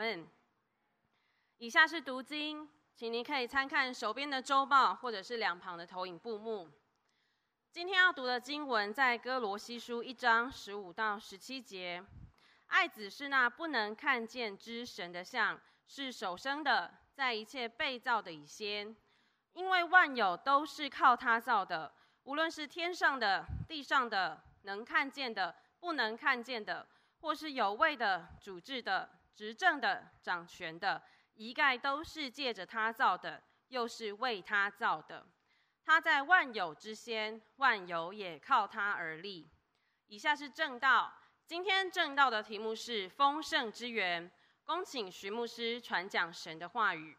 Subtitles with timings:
[0.00, 0.28] 嗯，
[1.56, 6.70] 以下是读经，请您可以参看手边的周报，或者是两旁的投影布幕。
[7.72, 12.04] 今天要读的经文在哥罗西书一章十五到十七节。
[12.68, 18.94] 爱子是那不能看见之神的像，是首生的，在一切被造的以先，
[19.54, 21.92] 因为万有都是靠他造的，
[22.22, 26.86] 无论是天上的、地上的，能看见的、不能看见的，
[27.20, 29.17] 或是有位的、主治的。
[29.38, 31.00] 执政的、掌权的，
[31.34, 35.24] 一概都是借着他造的，又是为他造的。
[35.84, 39.48] 他在万有之先，万有也靠他而立。
[40.08, 41.14] 以下是正道，
[41.46, 44.28] 今天正道的题目是丰盛之源。
[44.64, 47.16] 恭请徐牧师传讲神的话语。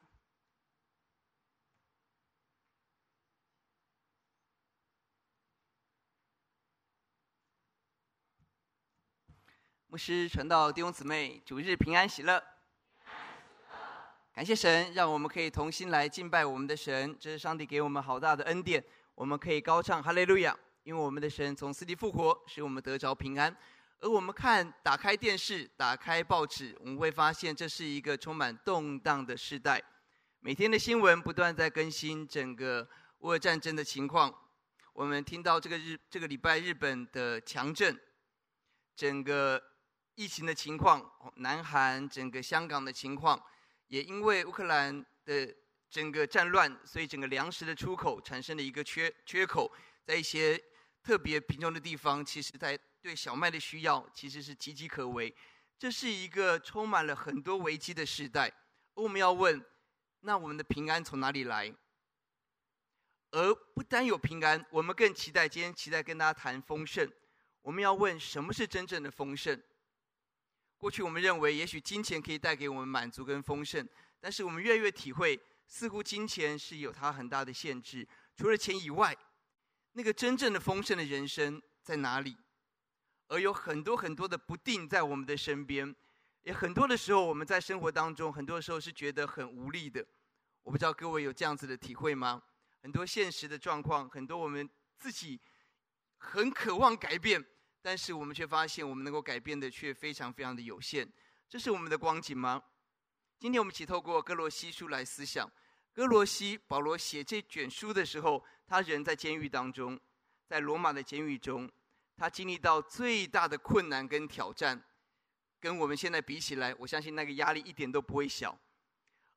[9.92, 12.40] 牧师传道弟兄姊妹，主日平安喜乐。
[14.32, 18.84] 感谢神，让我们可以同心来敬拜我们的神，这是上帝给我们好大的恩典。
[19.16, 23.58] 我们可以高唱哈利路亚，因为我们的神从死里复活，使我们得着平安。
[24.00, 29.82] 而我们看，打开电视，打开报纸，我们会发现这是一个充满动荡的时代。
[30.40, 32.88] 每天的新闻不断在更新整个
[33.22, 34.32] 乌俄战争的情况。
[34.94, 38.00] 我们听到这个日这个礼拜日本的强震，
[38.96, 39.60] 整个。
[40.20, 43.42] 疫情的情况，南韩整个香港的情况，
[43.88, 45.56] 也因为乌克兰的
[45.90, 50.62] 整个战乱，所以整个粮食的出口产生了一个缺缺口，在一些
[51.02, 55.34] 特别贫穷的地方，其实在对小麦的需要其实是岌岌可危。
[55.78, 58.52] 这是一个充满了很多危机的时代。
[58.96, 59.66] 我们要问，
[60.20, 61.74] 那我们的平安从哪里来？
[63.32, 67.10] 而不单有平安，我们更期待今天期待跟大家谈丰盛。
[67.62, 69.58] 我们要问，什么是真正的丰盛？
[70.80, 73.86] 过去我们认为，也许金钱可以带给我们满足跟丰盛，
[74.22, 78.08] 但是我们越来越体会，似乎金钱是有它很大的限制。
[78.38, 79.14] 除了钱以外，
[79.92, 82.38] 那个真正的丰盛的人生在哪里？
[83.28, 85.94] 而有很多很多的不定在我们的身边，
[86.44, 90.04] 也很多的时候我们在生活当中，很多时候是觉得很无力的。
[90.64, 92.42] 我不知道各位有这样子的体会吗？
[92.82, 94.68] 很多现实的状况，很多我们
[94.98, 95.38] 自己
[96.20, 97.46] 很渴望改变。
[97.82, 101.10] 但是我们却发现，我们能够改变的却非常非常的有限。
[101.48, 102.62] 这是我们的光景吗？
[103.40, 105.50] 今天我们一起透过哥罗西书来思想。
[105.94, 110.00] 哥罗西保罗写这卷书的时候，他人在监狱当中，
[110.48, 111.70] 在罗马的监狱中，
[112.16, 114.82] 他经历到最大的困难跟挑战，
[115.60, 118.58] 跟我们现在比起来，我相信那个压力一点都不会小。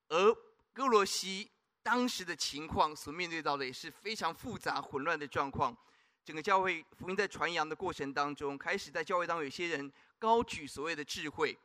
[0.08, 0.34] 而
[0.72, 1.50] 哥罗西
[1.82, 5.76] 当时的情况所面对到的也是非常复杂混乱的状况。
[6.24, 11.58] 整个教会福音在传扬的过程当中，开始在教会当中，有些人高举所谓的智慧，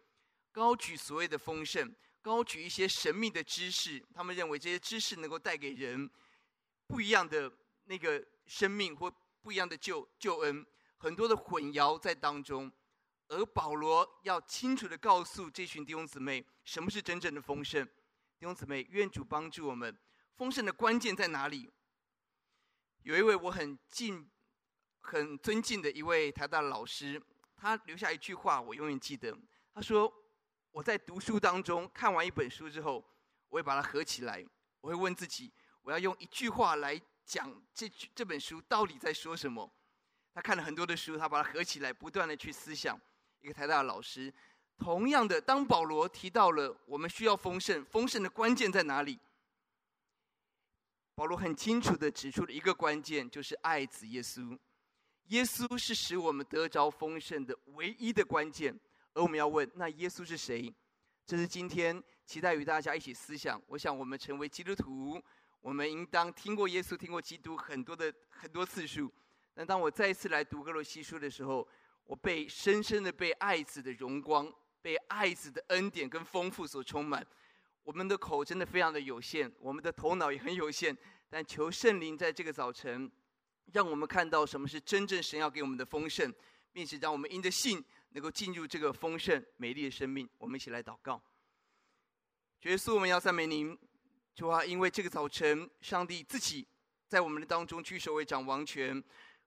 [0.52, 4.04] 高举所谓的丰盛，高举一些神秘的知识。
[4.16, 6.10] 他们认为这些知识能够带给人
[6.88, 7.52] 不一样的
[7.84, 9.14] 那个生命或
[9.44, 10.66] 不一样的救救恩。
[10.98, 12.72] 很多的混淆在当中，
[13.28, 17.86] 而保罗要清楚的告诉这群弟兄姊妹，什么是真正的丰盛。
[17.86, 19.96] 弟兄姊妹，愿主帮助我们，
[20.36, 21.70] 丰盛的关键在哪里？
[23.04, 24.28] 有一位我很敬。
[25.10, 27.22] 很尊敬的一位台大的老师，
[27.56, 29.34] 他留下一句话，我永远记得。
[29.74, 30.14] 他说
[30.70, 33.02] ：“我在读书当中看完一本书之后，
[33.48, 34.46] 我会把它合起来，
[34.82, 35.50] 我会问自己，
[35.82, 39.72] 我要用一句话来讲这这本书到底在说什么。”
[40.36, 43.00] 他看了很多的书，他把它合起来，不断的去思想。
[43.40, 44.32] 一个台大的老师，
[44.78, 49.18] 同样的，当保罗提到了我们需要丰盛，丰盛的关键在哪里？
[51.16, 54.60] 保罗很清楚的指出了一个关键，就是爱子耶稣。
[55.28, 58.78] 耶稣是使我们得着丰盛的唯一的关键，
[59.14, 60.74] 而我们要问：那耶稣是谁？
[61.26, 63.62] 这是今天期待与大家一起思想。
[63.68, 65.22] 我想，我们成为基督徒，
[65.60, 69.12] 我们应当听过耶稣、听过基督很多的很多次数。
[69.54, 71.68] 但当我再一次来读歌罗西书的时候，
[72.06, 74.50] 我被深深的被爱子的荣光、
[74.82, 77.26] 被爱子的恩典跟丰富所充满。
[77.84, 80.98] 我们的口真的非常的有限，我们的头脑也很有限，
[81.30, 83.12] 但求圣灵在这个早晨。
[83.74, 86.34] 让我们看到什么是真正神要给我们的丰盛，
[86.72, 90.28] 并且让我们因着信能够进入这个丰盛美丽的生命。
[90.38, 91.22] 我们一起来祷告。
[92.60, 93.78] 主耶稣，我们要赞美您，
[94.34, 96.66] 主啊，因为这个早晨，上帝自己
[97.08, 99.04] 在我们的当中居首位掌王权。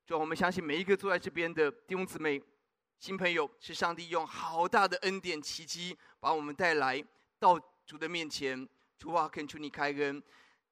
[0.06, 2.40] 主啊，我们相信每一个坐在这边的弟兄姊妹、
[2.98, 7.02] 新朋友，是上帝用好大的恩典奇迹把我们带来
[7.38, 8.68] 到主的面前。
[8.98, 10.22] 主啊，恳求你开恩。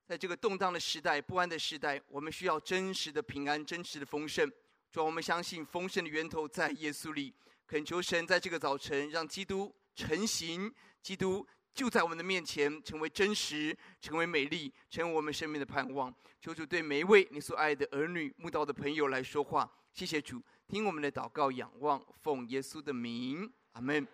[0.08, 4.50] 在这个动荡的时代、不安的时代，我们需要真实的平安、真实的丰盛。
[4.90, 7.34] 主，我们相信丰盛的源头在耶稣里。
[7.66, 10.72] 恳求神在这个早晨，让基督成型，
[11.02, 16.10] 基督就在我们的面前，成为真实，成为美丽，成为我们生命的盼望。
[16.40, 19.70] 求主对每一位你所爱的儿女、慕道的朋友来说话。
[19.92, 24.08] 谢谢主，听我们的祷告，仰望，奉耶稣的名，阿门。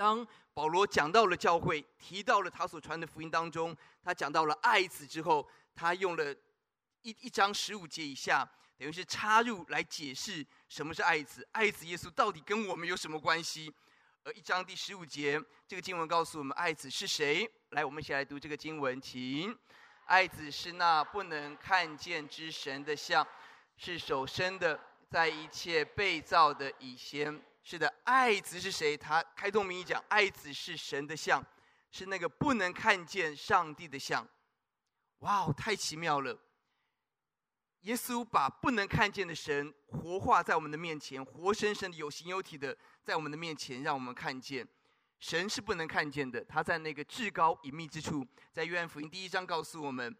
[0.00, 6.34] 当保罗讲到了教会，提到了他所传的福音当中，他讲到了爱子之后，他用了
[7.02, 13.70] 一一章十五节以下，等于是插入来解释什么是爱子，爱子耶稣到底跟我们有什么关系？
[14.24, 15.38] 而一章第十五节，
[15.68, 17.46] 这个经文告诉我们，爱子是谁？
[17.72, 19.54] 来，我们一起来读这个经文，请。
[20.06, 23.26] 爱子是那不能看见之神的像，
[23.76, 24.80] 是手生的，
[25.10, 27.38] 在一切被造的以先。
[27.70, 28.96] 是的，爱子是谁？
[28.96, 31.40] 他开宗明义讲，爱子是神的像，
[31.92, 34.26] 是那个不能看见上帝的像。
[35.20, 36.36] 哇哦，太奇妙了！
[37.82, 44.66] 耶稣把不能看见的神活化在我们的面前，活生生的、有形有体的在我们的面前，让我们看见。
[45.20, 50.12] 神是不能看见的，他在那个至高隐秘之处，在约翰福音第一章告诉我们，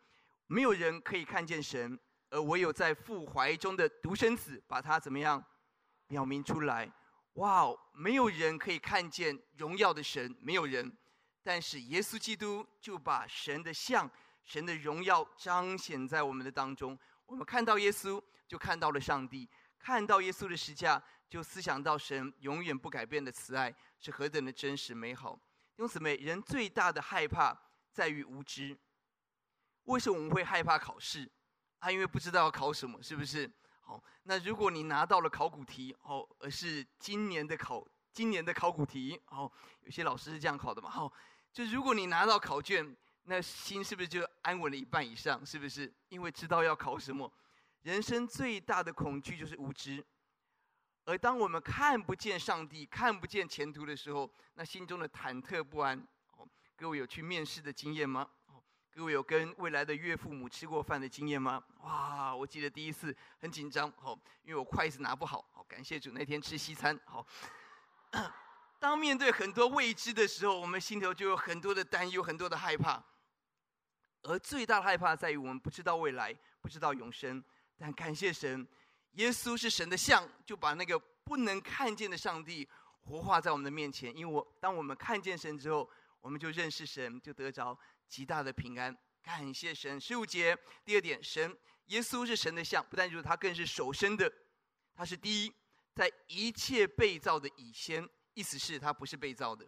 [0.47, 1.99] 没有人可以看见神，
[2.31, 5.45] 而唯有在父怀中的独生子把他怎么样
[6.07, 6.89] 表明出来。
[7.35, 10.93] 哇哦，没有人可以看见荣耀的神，没有人，
[11.43, 14.11] 但是耶稣基督就把神的像、
[14.45, 16.99] 神的荣耀彰显在我们的当中。
[17.27, 19.49] 我们看到耶稣，就看到了上帝；
[19.79, 23.75] 看到耶稣的十架，就思想到神永远不改变的慈爱。
[24.01, 25.35] 是何等的真实美好！
[25.77, 27.57] 弟兄姊妹，人最大的害怕
[27.93, 28.77] 在于无知。
[29.85, 31.31] 为什么我们会害怕考试？
[31.79, 33.51] 啊，因为不知道要考什么，是不是？
[33.91, 39.51] 好，那如果你拿到了考古题，哦，而是今年的考，今年的考古题，哦，
[39.83, 41.13] 有些老师是这样考的嘛，好，
[41.53, 45.45] 就如果你拿到考卷，那心是不是就安稳了一半以上？
[45.45, 45.93] 是不是？
[46.09, 47.29] 因为知道要考什么。
[47.83, 50.07] 人生最大的恐惧就是无知。
[51.05, 55.99] 而当我们看不见上帝、看不见前途的时候，那心中的忐忑不安。
[56.37, 58.31] 哦，各位有去面试的经验吗？
[59.01, 61.63] 哦，各位有跟未来的岳父母吃过饭的经验吗？
[61.85, 65.43] 哇，我记得第一次很紧张，哦，因为我筷子拿不好。
[65.55, 66.99] 好，感谢主，那天吃西餐。
[67.07, 67.27] 好，
[68.79, 73.03] 当面对很多未知的时候，我们心头就有很多的担忧、很多的害怕。
[74.23, 77.43] 而最大的害怕在于我们不知道未来，不知道永生。
[77.79, 78.69] 但感谢神。
[79.13, 82.69] 耶稣是神的像，就把那个不能看见的上帝
[83.01, 84.15] 活化在我们的面前。
[84.15, 85.89] 因为我当我们看见神之后，
[86.21, 87.77] 我们就认识神，就得着
[88.11, 88.95] 极大的平安。
[89.23, 89.99] 感谢神。
[90.01, 94.31] 十五节第二点，神耶稣是神的像，不但如此，他更是首生的，
[94.95, 95.55] 他是第一，
[95.95, 99.65] 在一切被造的以先，意思是他不是被造的，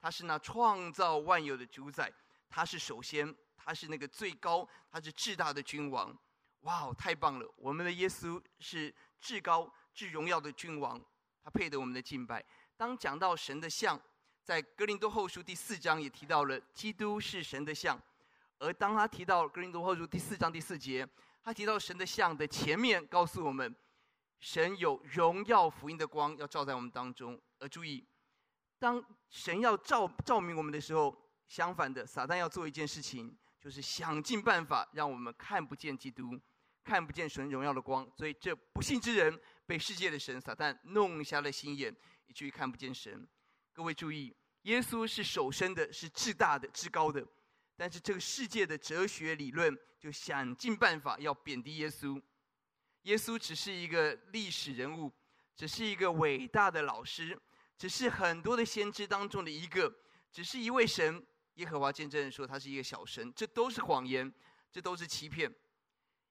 [0.00, 2.10] 他是那创造万有的主宰，
[2.48, 6.16] 他是首先，他是那个最高，他是至大的君王。
[6.60, 7.54] 哇哦，太棒了！
[7.56, 11.00] 我们的耶稣是至高、至荣耀的君王，
[11.42, 12.44] 他配得我们的敬拜。
[12.76, 14.00] 当讲到神的像，
[14.42, 18.00] 在哥林多后书第四章也提到了基督是神的像，
[18.58, 21.08] 而当他提到哥林多后书第四章第四节，
[21.42, 23.74] 他提到神的像的前面，告诉我们
[24.40, 27.40] 神有荣耀福音的光要照在我们当中。
[27.60, 28.04] 而注意，
[28.80, 31.16] 当神要照照明我们的时候，
[31.46, 36.38] 相反的，撒旦要做一件事情，就是想尽办法让我们看不见基督。
[36.84, 41.94] 看不见神荣耀的光，所以这不信之人被世界的神撒旦弄瞎了心眼，
[42.26, 43.24] 以至于看不见神。
[43.74, 47.26] 各位注意，耶稣是首生的，是至大的、至高的，
[47.74, 52.20] 但是这个世界的哲学理论就想尽办法要贬低耶稣。
[53.02, 55.10] 耶稣只是一个历史人物，
[55.56, 57.36] 只是一个伟大的老师，
[57.78, 59.92] 只是很多的先知当中的一个，
[60.30, 61.24] 只是一位神。
[61.54, 64.32] 耶和华见证人说他是一个小神，这都是谎言，
[64.70, 65.52] 这都是欺骗。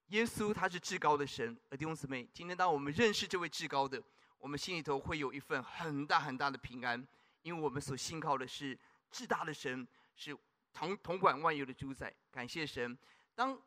[0.07, 4.01] 耶稣他是至高的神，而弟兄姊妹，今天当我们认识这位至高的，
[4.37, 7.07] 我们心里头会有一份很大很大的平安，
[7.41, 8.77] 因为我们所信靠的是
[9.11, 10.37] 至大的神，是
[10.73, 12.13] 统统管万有的主宰。
[12.31, 12.97] 感谢神。
[13.35, 13.59] 当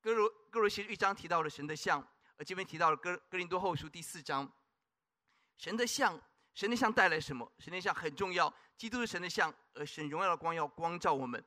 [0.00, 2.06] 哥罗哥罗西一章提到了神的像，
[2.36, 4.50] 而这边提到了哥哥林多后书第四章，
[5.56, 6.20] 神的像，
[6.54, 7.50] 神的像带来什么？
[7.58, 11.42] 神的像很重要，基督是神的像，而神荣耀的光要光照我们。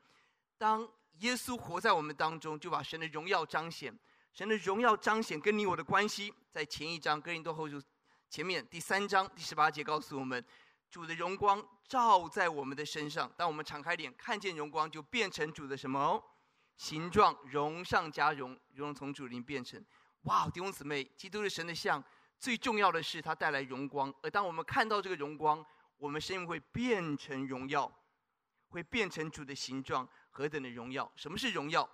[0.58, 0.88] 当
[1.20, 3.98] 耶稣活在我们当中，就把神的荣耀彰显。
[4.32, 7.82] 神的荣耀彰显跟你我的关系，在前一章哥林多后书
[8.30, 10.44] 前面第三章第十八节告诉我们，
[10.94, 13.34] 主的荣光照在我们的身上。
[13.36, 16.24] 当我们敞开脸看见荣光，就变成主的什么哦
[16.78, 17.36] 形状？
[17.46, 19.84] 荣上加荣，荣从主里变成。
[20.26, 22.02] 哇，弟兄姊妹，基督的神的像
[22.38, 24.14] 最重要的是他带来荣光。
[24.22, 25.66] 而当我们看到这个荣光，
[25.98, 27.92] 我们生命会变成荣耀，
[28.70, 30.08] 会变成主的形状。
[30.30, 31.12] 何等的荣耀！
[31.16, 31.90] 什么是荣耀？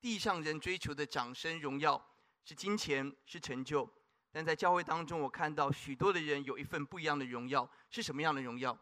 [0.00, 2.02] 地上人追求的掌声荣耀
[2.42, 3.86] 是金钱，是成就，
[4.32, 8.78] 但在教会当中，我看到许多的人有一份不一样的荣耀，是什么样的荣耀？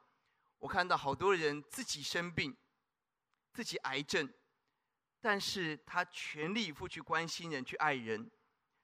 [0.59, 2.55] 我看到好多人自己生病，
[3.53, 4.29] 自己癌症，
[5.21, 8.21] 但是他全力以赴去关心人，去爱人。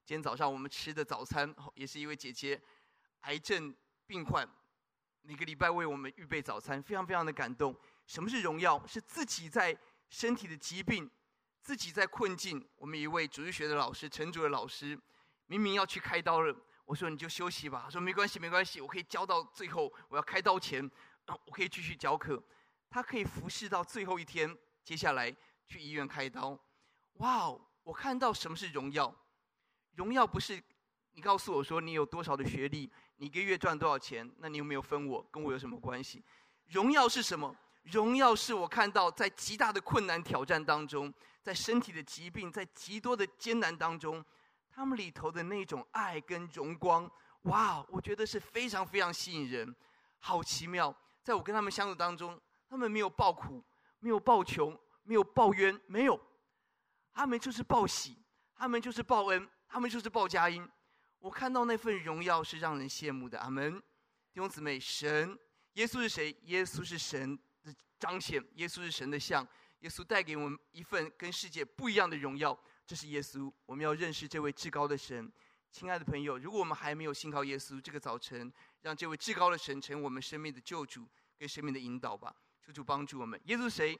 [0.07, 2.61] 今天早上我们吃的早餐，也是一位姐姐，
[3.23, 3.75] 癌症
[4.07, 4.49] 病患，
[5.23, 7.75] 每个礼拜为我们预备早餐，非常非常的感动。
[8.07, 8.87] 什么是荣耀？
[8.87, 9.77] 是自己在
[10.11, 11.11] 身体的疾病，
[11.61, 12.65] 自己在困境。
[12.77, 14.99] 我们一位主日学的老师，陈主的老师，
[15.47, 17.83] 明明要去开刀了，我说你就休息吧。
[17.85, 20.91] 他说没关系，没关系，我可以教到最后，我要开刀前。
[21.47, 22.43] 我可以继续教课，
[22.91, 25.35] 他可以服侍到最后一天，接下来
[25.67, 26.51] 去医院开刀。
[27.15, 27.59] 哇哦！
[27.83, 29.11] 我看到什么是荣耀？
[29.95, 30.63] 荣耀不是
[31.13, 35.27] 你告诉我说你有多少的学历，你一个月赚多少钱，那你有没有分我？
[35.33, 36.23] 跟我有什么关系？
[36.67, 37.57] 荣耀是什么？
[37.85, 41.11] 荣耀是我看到在极大的困难挑战当中，
[41.41, 44.23] 在身体的疾病，在极多的艰难当中，
[44.75, 47.11] 他们里头的那种爱跟荣光。
[47.43, 47.85] 哇！
[47.91, 49.75] 我觉得是非常非常吸引人，
[50.19, 50.95] 好奇妙。
[51.23, 53.63] 在我跟他们相处当中，他们没有报苦，
[54.01, 56.19] 没有报穷，没有报冤，没有，
[57.13, 58.17] 他们就是报喜，
[58.57, 60.67] 他们就是报恩，他们就是报佳音。
[61.19, 63.39] 我看到那份荣耀是让人羡慕的。
[63.39, 63.79] 阿门，
[64.33, 65.39] 弟兄姊妹，神
[65.75, 66.35] 耶稣是谁？
[66.45, 69.47] 耶稣是神的彰显，耶稣是神的像，
[69.81, 72.59] 耶稣带给我们一份跟世界不一样的荣耀。
[72.87, 75.33] 这是耶稣，我们要认识这位至高的神。
[75.71, 78.53] 亲爱的朋友，如果我们还没有信靠耶稣，这个早晨。
[78.83, 83.41] 让这位至高的神成为我们生命的救主跟生命的引导吧，求主帮助我们。
[83.47, 83.99] 耶稣谁？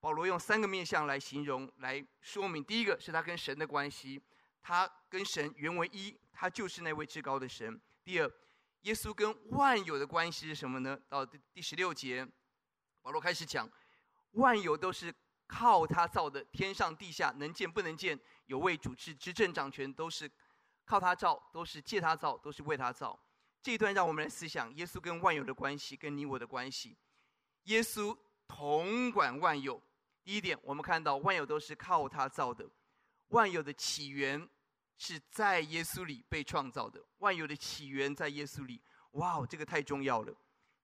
[0.00, 2.64] 保罗用三个面向来形容、来说明。
[2.64, 4.18] 第一个是他跟神的关系，
[4.62, 7.78] 他跟神原为一，他就是那位至高的神。
[8.02, 8.32] 第二，
[8.80, 10.98] 耶稣跟万有的关系是什么呢？
[11.06, 12.26] 到第第十六节，
[13.02, 13.70] 保罗开始讲，
[14.32, 15.14] 万有都是
[15.46, 20.30] 靠他造的，天上地下能见不能见，有位主治执政掌权，都是
[20.84, 23.18] 靠他造，都是借他造，都是为他造。
[23.62, 26.96] 这一段让我们来思想耶稣跟万有的关系，跟你我的关系。
[27.64, 29.80] 耶稣统管万有。
[30.22, 32.68] 第一点，我们看到万有都是靠他造的，
[33.28, 34.48] 万有的起源
[34.96, 37.02] 是在耶稣里被创造的。
[37.18, 38.80] 万有的起源在耶稣里，
[39.12, 40.34] 哇哦，这个太重要了。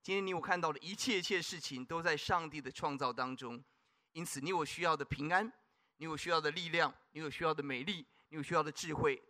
[0.03, 3.63] 今天你我看到的一切一切事情都在上帝的创造当中，
[4.13, 5.51] 因此你我需要的平安，
[5.97, 9.23] 你我需要的力量，你有需要的美丽，你有需要的智慧，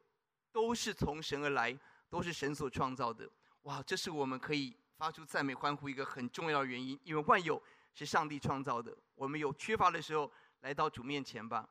[0.53, 3.29] 都是从神而来，都是神所创造的。
[3.63, 7.63] 哇，这是我们可以发出赞美欢呼一个很重要的原因，因为万有
[7.95, 8.97] 是上帝创造的。
[9.15, 11.69] 我们有缺乏的时候，来到主面前吧。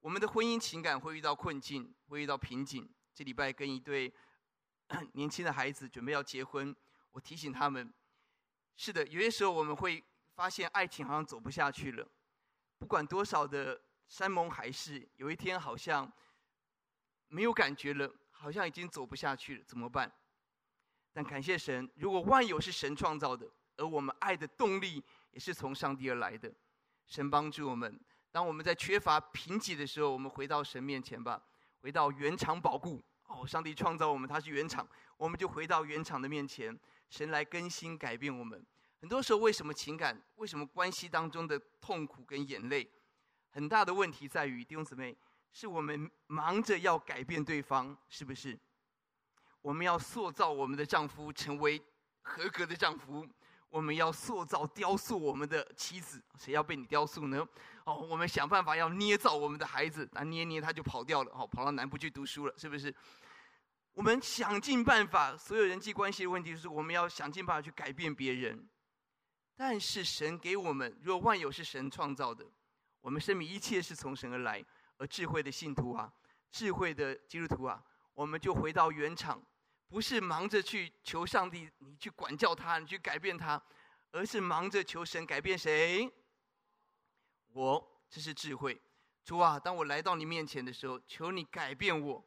[0.00, 2.88] 我们的婚姻情感会遇到困境，会遇到瓶颈。
[3.12, 4.12] 这礼拜跟一对
[5.14, 6.74] 年轻的孩子准备要结婚，
[7.10, 7.92] 我提醒他们：
[8.76, 10.04] 是的，有些时候我们会
[10.36, 12.06] 发现爱情好像走不下去了，
[12.78, 16.10] 不管多少的山盟海誓，有一天好像
[17.28, 20.12] 没有感觉了，好像已经走不下去了，怎么办？
[21.10, 26.52] 但感谢神，如果万有是神创造的，而我们爱的动力也是从上帝而来的，
[27.06, 27.98] 神帮助我们。
[28.30, 31.42] 当我们在缺乏贫瘠的时候，我们回到神面前吧，
[31.80, 33.02] 回到原厂保固。
[33.28, 36.78] 哦，上帝创造我们，他是原厂，我们就回到原厂的面前，
[37.08, 38.64] 神来更新改变我们。
[39.00, 42.90] 很多时候，为什么情感，为什么关系当中的痛苦跟眼泪，
[43.50, 45.16] 很大的问题在于弟兄姊妹，
[45.52, 48.58] 是我们忙着要改变对方，是不是？
[49.60, 51.80] 我们要塑造我们的丈夫成为
[52.22, 53.26] 合格的丈夫，
[53.68, 57.46] 我们要塑造雕塑我们的妻子，谁要被你雕塑呢？
[57.84, 62.94] 哦，我们想办法要捏造我们的孩子，那捏捏他就跑掉了，哦，跑到南部去读书了，是不是？
[63.92, 68.68] 我们想尽办法，所有人际关系的问题是我们要想尽办法去改变别人。
[69.56, 72.44] 但是神给我们，若万有是神创造的，
[73.00, 74.64] 我们生命一切是从神而来，
[74.98, 76.12] 而智慧的信徒啊，
[76.50, 77.82] 智慧的基督徒啊，
[78.12, 79.42] 我们就回到原厂。
[79.88, 83.62] 不是忙着去求上帝，你去管教他，你去改变他，
[84.10, 86.12] 而是忙着求神改变谁？
[87.52, 88.80] 我，这是智慧。
[89.24, 92.22] 主啊，当我来到你面前的时候，求你改变我，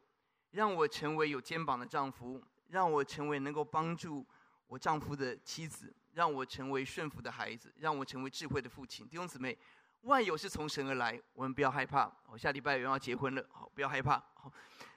[0.50, 4.26] 让我成为有肩膀的丈夫，让我成为能够帮助
[4.66, 9.08] 我丈夫的妻子，让我成为顺服的孩子，让我成为智慧的父亲。
[9.08, 9.56] 弟兄姊妹，
[10.02, 12.10] 万有是从神而来，我们不要害怕。
[12.26, 14.16] 我下礼拜又要结婚了，好，不要害怕。
[14.34, 14.52] 好。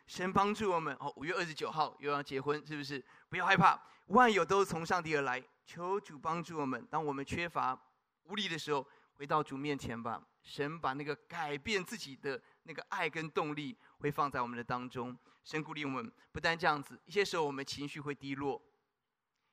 [0.05, 3.03] 神帮助我们哦，五月二十九号又要结婚，是不是？
[3.29, 5.41] 不要害怕，万有都是从上帝而来。
[5.65, 7.77] 求主帮助我们，当我们缺乏
[8.23, 10.21] 无力的时候，回到主面前吧。
[10.41, 15.17] 神把那个改变自己的那个爱跟动力，会放在我们的当中。
[15.45, 18.61] 神鼓励我们，不但这样子，一些时候我们情绪会低落，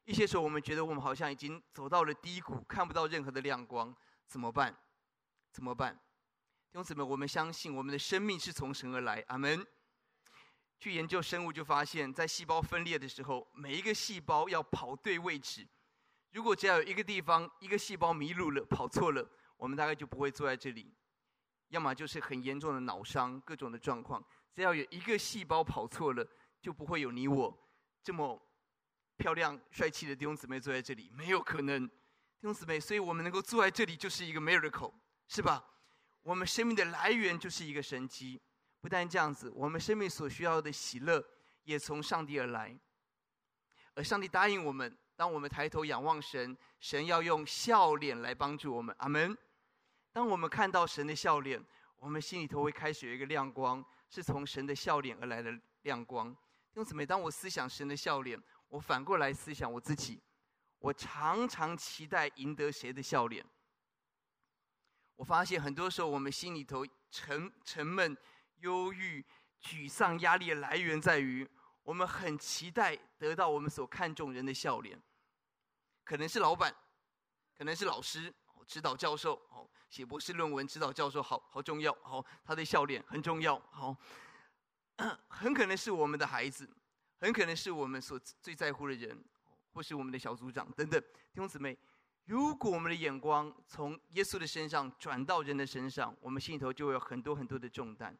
[0.04, 3.94] 一些时候我们觉得我们好像已经走到了低谷，看不到任何的亮光，
[4.26, 4.76] 怎么办？
[5.52, 5.94] 怎么办？
[5.94, 9.24] 弟兄姊妹，我们相信我们的生命是从神而来。
[9.28, 9.66] 阿门。
[10.78, 15.68] 去研究生物，就发现，在细胞分裂的时候，每一个细胞要跑对位置，
[16.30, 19.28] 如果只要有一个地方一个细胞迷路了、跑错了，
[19.58, 20.94] 我们大概就不会坐在这里。
[21.68, 24.24] 要么就是很严重的脑伤、各种的状况。
[24.54, 26.26] 只要有一个细胞跑错了，
[26.62, 27.70] 就不会有你我
[28.02, 28.40] 这么
[29.20, 31.86] 漂亮、帅气的弟兄姊妹坐在这里，没有可能。
[31.86, 31.92] 弟
[32.40, 34.94] 兄姊妹，所以我们能够坐在这里就是一个 miracle，
[35.28, 35.62] 是吧？
[36.22, 38.40] 我们生命的来源就是一个神迹。
[38.80, 41.22] 不但这样子，我们生命所需要的喜乐
[41.64, 42.74] 也从上帝而来。
[43.92, 48.96] 而上帝答应我们，当我们抬头仰望神，神要用笑脸来帮助我们。
[49.00, 49.36] 阿门。
[50.12, 51.62] 当我们看到神的笑脸，
[51.96, 56.32] 我们心里头会开始有一个亮光，是从神的笑脸而来的亮光。
[56.32, 60.20] 弟兄姊妹，当我思想神的笑脸，我反过来思想我自己，
[60.78, 63.44] 我常常期待赢得谁的笑脸。
[65.16, 68.16] 我发现很多时候，我们心里头沉沉闷、
[68.60, 69.22] 忧郁、
[69.60, 71.46] 沮丧、压力的来源在于。
[71.82, 75.02] 我们很期待得到我们所看重人的笑脸，
[76.04, 76.72] 可能是老板，
[77.56, 78.32] 可能是老师、
[78.66, 83.96] 指导教授、哦，写博士论文指导教授，好好重要，好，他的笑脸很重要，好，
[85.26, 86.68] 很可能是我们的孩子，
[87.20, 89.22] 很可能是我们所最在乎的人，
[89.72, 91.00] 或是我们的小组长等等。
[91.00, 91.76] 弟兄姊妹，
[92.24, 98.16] 如果我们的眼光从耶稣的身上转到人的身上，我们心里头就会有很多很多的重担。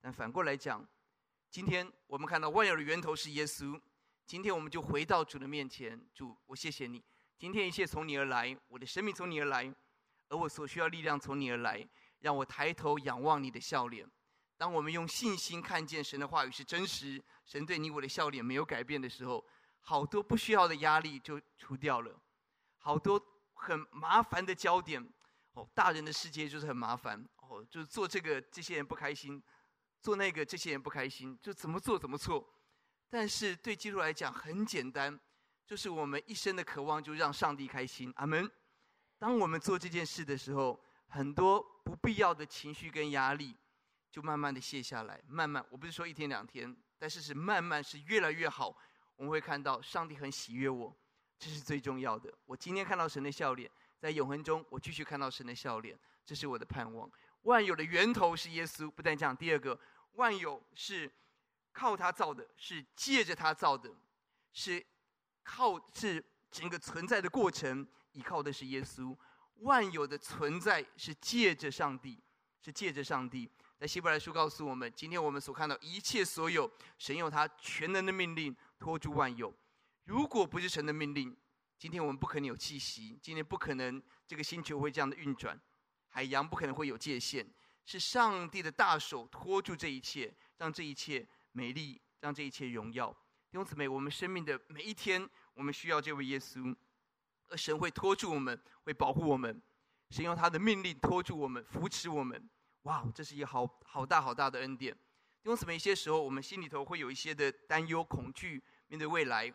[0.00, 0.86] 但反过来讲，
[1.50, 3.80] 今天我们看到万有的源头是耶稣。
[4.26, 7.02] 今天我们就回到主的面前，主，我谢谢你。
[7.38, 9.74] 今天一切从你而来，我的生命从你而来，
[10.28, 11.88] 而我所需要力量从你而来，
[12.20, 14.06] 让我抬头仰望你的笑脸。
[14.58, 19.42] 当我们用信心看见神的话语是真实，神对你我的笑脸没有改变的时候，
[19.80, 22.20] 好多不需要的压力就除掉了，
[22.76, 23.18] 好多
[23.54, 25.02] 很麻烦的焦点。
[25.52, 27.26] 哦，大人的世界就是很麻烦。
[27.36, 29.42] 哦，就是做这个，这些人不开心。
[30.00, 32.46] 做那个，这些人不开心，就怎么做怎么错。
[33.08, 35.18] 但是对基督来讲很简单，
[35.66, 38.12] 就是我们一生的渴望，就让上帝开心。
[38.16, 38.48] 阿门。
[39.18, 43.56] 当我们做这件事的时候，很多不必要的情绪跟压力，
[44.10, 45.20] 就慢慢的卸下来。
[45.26, 48.76] 慢慢，我不是说一天两天，但是是慢慢是越来越好。
[49.16, 50.96] 我们会看到上帝很喜悦我，
[51.38, 52.32] 这是最重要的。
[52.46, 57.10] 我今天看到神的笑脸，在永恒中，我继续看到神的笑脸，这是我的盼望。
[57.42, 59.78] 万有的源头是耶稣，不但这样，第二个，
[60.12, 61.10] 万有是
[61.72, 63.92] 靠他造的，是借着他造的，
[64.52, 64.84] 是
[65.42, 69.16] 靠是整个存在的过程，依靠的是耶稣。
[69.56, 72.22] 万有的存在是借着上帝，
[72.60, 73.50] 是借着上帝。
[73.78, 79.54] 在希伯来书告诉我们，今天我们所看到一切所有，神用他全能的命令托住万有。
[80.04, 81.36] 如果不是神的命令，
[81.78, 85.56] 今天我们不可能有气息，今天不可能这个星球会这样的运转。
[86.08, 87.46] 海洋不可能会有界限，
[87.84, 93.12] 是上帝的大手托住这一切，让这一切美丽，让这一切荣耀。
[93.12, 96.74] 弟兄姊妹，我们生命的每一天，我们需要这位耶稣，
[97.46, 99.62] 而神会托住我们，会保护我们。
[100.10, 102.50] 神用他的命令托住我们，扶持我们。
[102.82, 104.94] 哇，这是一个好好大好大的恩典。
[104.94, 109.52] 弟兄姊妹，一些时候我们心里头会有一些的担忧、恐惧，面对未来，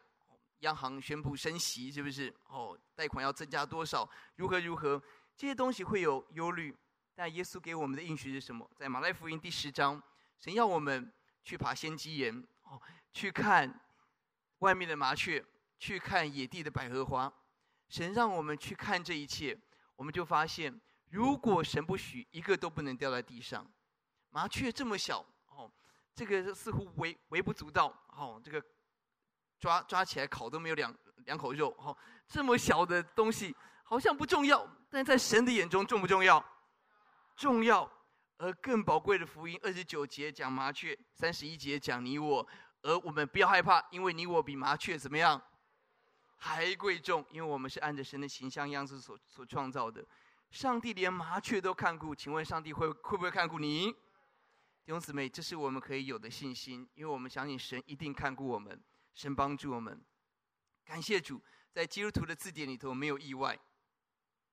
[0.59, 2.33] 央行宣布升息，是不是？
[2.47, 4.09] 哦，贷款要增加多少？
[4.35, 5.01] 如何如何？
[5.35, 6.75] 这些东西会有忧虑，
[7.15, 8.69] 但耶稣给我们的应许是什么？
[8.75, 10.01] 在马太福音第十章，
[10.39, 11.11] 神要我们
[11.43, 12.81] 去爬仙迹岩，哦，
[13.13, 13.81] 去看
[14.59, 15.43] 外面的麻雀，
[15.79, 17.33] 去看野地的百合花。
[17.89, 19.57] 神让我们去看这一切，
[19.95, 20.79] 我们就发现，
[21.13, 23.63] 如果神不许，一个都不能掉在地上。
[24.31, 25.71] 麻雀这么小，哦，
[26.15, 28.59] 这个似乎微微不足道，哦，这个
[29.59, 30.91] 抓抓起来烤都没有两
[31.25, 31.95] 两口肉，哦，
[32.27, 33.55] 这么小的东西。
[33.83, 36.43] 好像不重要，但在神的眼中重不重要？
[37.35, 37.87] 重要。
[38.37, 42.47] 而更宝贵的福音，二十九节讲麻雀，三十一节讲你我。
[42.81, 45.39] 而我们不要害怕，因为你我比麻雀怎么样？
[46.37, 50.03] 还贵重，因为我们是按着神的形象样子所所创造的。
[50.53, 53.91] 上帝连麻雀都看顾，请问上帝会会不会看顾你？
[53.91, 58.79] 弟兄姊妹，这是我们可以有的信心，因为我们相信神一定看顾我们，
[59.15, 59.99] 神帮助我们。
[60.85, 63.59] 感谢主，在基督徒的字典里头没有意外。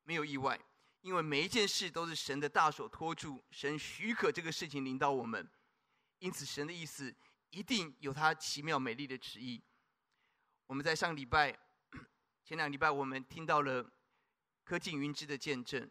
[0.04, 0.58] 没有意外，
[1.02, 5.46] 因为每一件事都是神的大手托住，神许可这个事情临到我们，
[6.18, 7.14] 因此神的意思
[7.50, 9.62] 一定有他奇妙美丽的旨意。
[10.66, 11.54] 我们在上礼拜、
[12.42, 13.92] 前两礼拜，我们听到了
[14.70, 15.90] 柯静云芝的见证，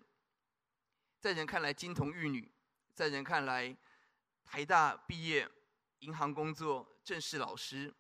[1.20, 2.50] 在人看来金童玉女，
[2.94, 3.76] 在人看来
[4.46, 5.52] 台大毕业、
[5.98, 7.94] 银行工作、正式老师，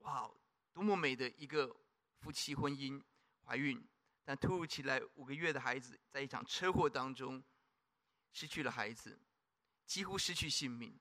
[0.00, 0.30] 哇，
[0.74, 1.74] 多么美的一个
[2.18, 3.02] 夫妻婚姻，
[3.46, 3.82] 怀孕。
[4.26, 7.42] 但突如其来，五个月的孩子在一场车祸当中
[8.30, 9.18] 失去了孩子，
[9.86, 11.00] 几乎失去性命。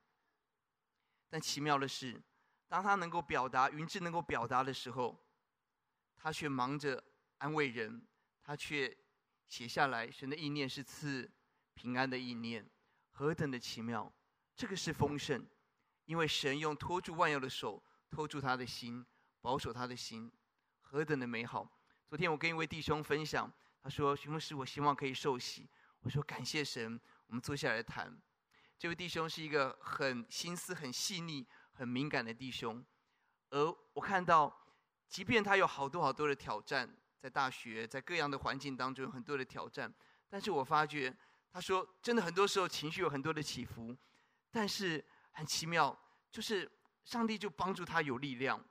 [1.28, 2.24] 但奇妙的是，
[2.69, 5.28] 当他能够表达，云志能够表达的时候，
[6.15, 7.04] 他却忙着
[7.39, 8.08] 安慰人，
[8.41, 8.95] 他却
[9.48, 11.32] 写下来，神的意念是赐
[11.74, 12.70] 平安的意念，
[13.12, 14.12] 何等的奇妙！
[14.56, 15.46] 这个是丰盛，
[16.06, 19.06] 因为神用托住万有的手托住他的心，
[19.42, 20.32] 保守他的心，
[20.82, 21.70] 何等的美好！
[22.08, 25.70] 昨天我跟一位弟兄分享，他说：“徐牧师，我希望可以受洗。”
[26.02, 28.16] 我说：“感谢神。”我们坐下来谈。
[28.78, 32.86] 这位弟兄是一个很心思很细腻、很敏感的弟兄，
[33.50, 34.56] 而我看到，
[35.08, 39.93] 即便他有好多好多的挑战，在大学，在各样的环境当中有很多的挑战，
[40.30, 41.15] 但是我发觉，
[41.51, 43.95] 他说真的很多时候情绪有很多的起伏，
[44.51, 45.97] 但是很奇妙，
[46.32, 46.69] 就是
[47.04, 48.63] 上帝就帮助他有力量。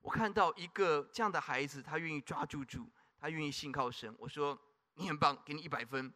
[0.00, 4.14] 我看到一个这样的孩子，他愿意抓住主，他愿意信靠神。
[4.18, 4.56] 我说
[4.94, 6.12] 你很棒，给你一百分。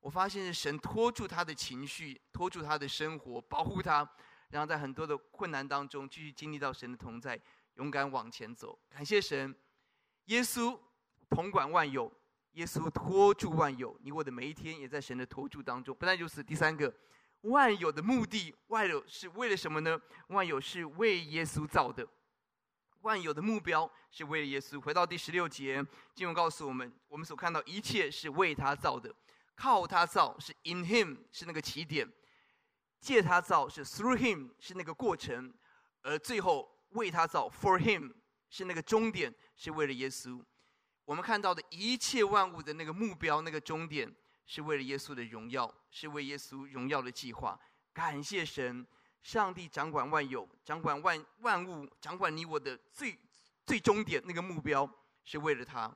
[0.00, 4.08] 我发现是神托住他的情绪，托住他的生活，保护他，
[4.50, 7.40] 然后在很多的困难当中继续经历到神的同在，
[7.74, 8.78] 勇敢往前走。
[8.88, 9.54] 感谢神，
[10.24, 10.78] 耶稣
[11.34, 12.12] 统管万有，
[12.52, 13.98] 耶稣托住万有。
[14.02, 15.96] 你我的每一天也在神的托住当中。
[15.96, 16.92] 不但如此，第三个，
[17.42, 19.98] 万有的目的，万有是为了什么呢？
[20.28, 22.06] 万有是为耶稣造的，
[23.00, 24.78] 万有的目标是为了耶稣。
[24.78, 25.82] 回到第十六节，
[26.14, 29.14] 经文告诉我们，我们所看到一切是为他造的。
[29.54, 32.06] 靠他造是 in him 是那个起点，
[33.00, 35.52] 借他造是 through him 是那个过程，
[36.02, 38.12] 而最后为他造 for him
[38.50, 40.42] 是那个终点，是为了耶稣。
[41.12, 44.10] 我们看到的一切万物的那个目标，那个终点，
[44.46, 47.60] 是为了耶稣的荣耀，是为耶稣荣耀的计划。
[47.92, 48.86] 感谢神，
[49.22, 53.18] 上帝掌管万有，掌管万万物，掌管你我的最
[53.66, 54.90] 最终点，那个目标
[55.22, 55.94] 是为了他，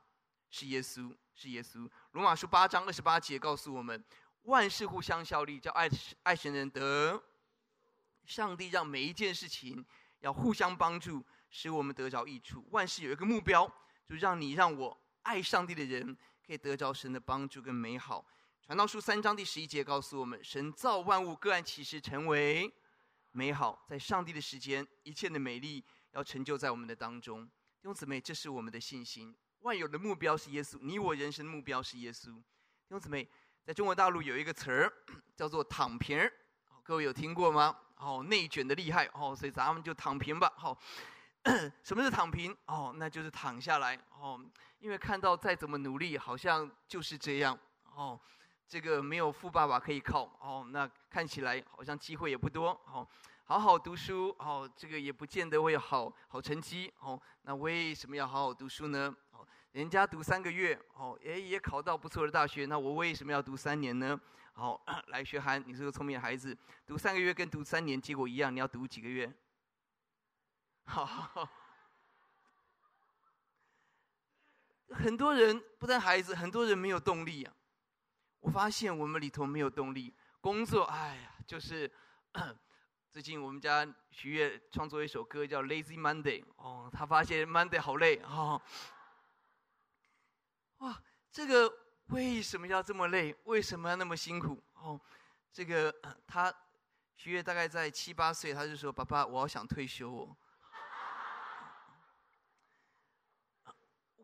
[0.51, 1.11] 是耶稣。
[1.33, 1.89] 是耶稣。
[2.13, 4.05] 罗马书八章二十八节告诉我们，
[4.43, 5.89] 万事互相效力，叫爱
[6.25, 7.23] 爱神人得。
[8.27, 9.83] 上帝让每一件事情
[10.21, 12.67] 要互相帮助，使我们得着益处。
[12.71, 13.67] 万事有一个目标，
[14.07, 18.25] 就让你让我爱上帝的人可以得着神的帮助跟美好。
[18.65, 22.73] 传道书三章第十一节告诉我们，神造万物各按其时成为
[23.33, 27.45] 美好，在上帝的时间，一切的美丽要成就在我们的当中。
[27.45, 29.37] 弟兄姊妹，这是我们的信心。
[29.61, 32.27] 万有的目标是耶稣，你我人生的目标是耶稣。
[32.27, 33.29] 弟兄姊妹，
[33.65, 34.93] 在中国大陆有一个词儿
[35.35, 36.19] 叫做“躺平”，
[36.85, 37.77] 各位有听过吗？
[37.97, 40.53] 哦，内卷的厉害哦，所以咱们就躺平吧。
[40.57, 40.79] 好，
[41.83, 42.57] 什么是躺平？
[42.67, 44.41] 哦，那就是躺下来哦，
[44.81, 47.59] 因为看到再怎么努力，好像就是这样
[47.95, 48.19] 哦。
[48.69, 53.07] 这个没有富爸爸可以靠哦，那看起来好像机会也不多哦。
[53.45, 57.21] 好好读书哦，这个也不见得会有好好成绩哦。
[57.43, 59.15] 那为什么要好好读书呢？
[59.31, 64.19] 哦人家读三个月，哦，诶，也考到不错的大学，那我为什么要读三年呢？
[64.55, 66.57] 好， 来学涵，你是个聪明的孩子，
[66.87, 69.31] 读三个月跟读三年结果一样，你要读几个月？
[70.87, 71.49] 好好好，
[74.91, 77.53] 很多人不但孩子，很多人没有动力啊。
[78.41, 81.93] 我发现我们里头没有动力，工作，哎呀，就是
[83.11, 88.63] 最近我们家徐月创作一首歌叫《Lazy Monday》，哦，他发现 Monday 好累，哦。
[90.79, 91.71] 哇，这个
[92.07, 93.35] 为什么要这么累？
[93.45, 94.63] 为什么要那么辛苦？
[94.75, 95.01] 哦，
[95.53, 95.93] 这个
[96.27, 96.55] 他
[97.17, 100.37] 徐月大概在七八岁，他就说：“爸爸，我好想退休哦。”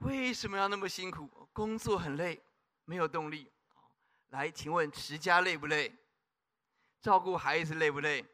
[0.03, 1.29] 为什么要那么辛苦？
[1.53, 2.43] 工作很累，
[2.85, 3.51] 没有动力。
[4.31, 5.93] 来，请问持家累不累？
[7.01, 8.25] 照顾孩子累不累？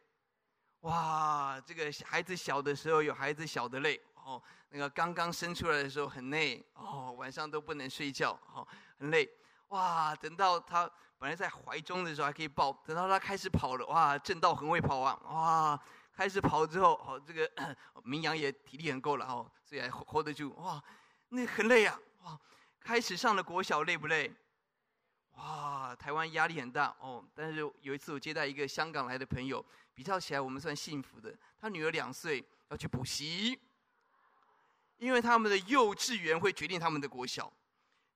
[0.81, 4.01] 哇，这个孩子小的时候有孩子小的累。
[4.15, 8.67] 哦，那个刚刚生出来的时候很累哦，晚上都不能睡觉，哦，
[8.99, 9.29] 很累。
[9.69, 15.81] 哇，等到他本来在怀中的时候还可以抱，等到他开始跑了，哇，正道很会跑啊，哇，
[16.13, 17.51] 开始跑之后，哦，这个
[18.05, 20.55] 明阳也体力很够了哦，所以还 hold 得住。
[20.57, 20.83] 哇，
[21.29, 22.39] 那很累啊，哇，
[22.81, 24.33] 开始上了国小累不累？
[25.33, 27.25] 哇，台湾压力很大哦。
[27.35, 29.65] 但是有一次我接待一个香港来的朋友，
[29.95, 33.59] 比较起来我们算幸福的，他女儿两岁要去补习。
[34.97, 37.53] 因为他们的幼稚园会决定他们的国小，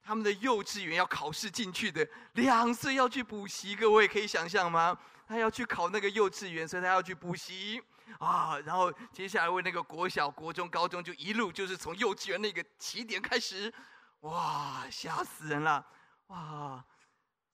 [0.03, 4.99] 他们的幼稚园要考试进去的，两岁要去补习，各位可以想象吗？
[5.29, 7.81] 他要去考那个幼稚园，所以他要去补习
[8.19, 8.59] 啊。
[8.61, 13.73] 然后接下来为那个国小、国中、高中，就一路就是从幼稚园那个起点开始，
[14.21, 15.87] 哇，吓死人了！
[16.29, 16.85] 哇，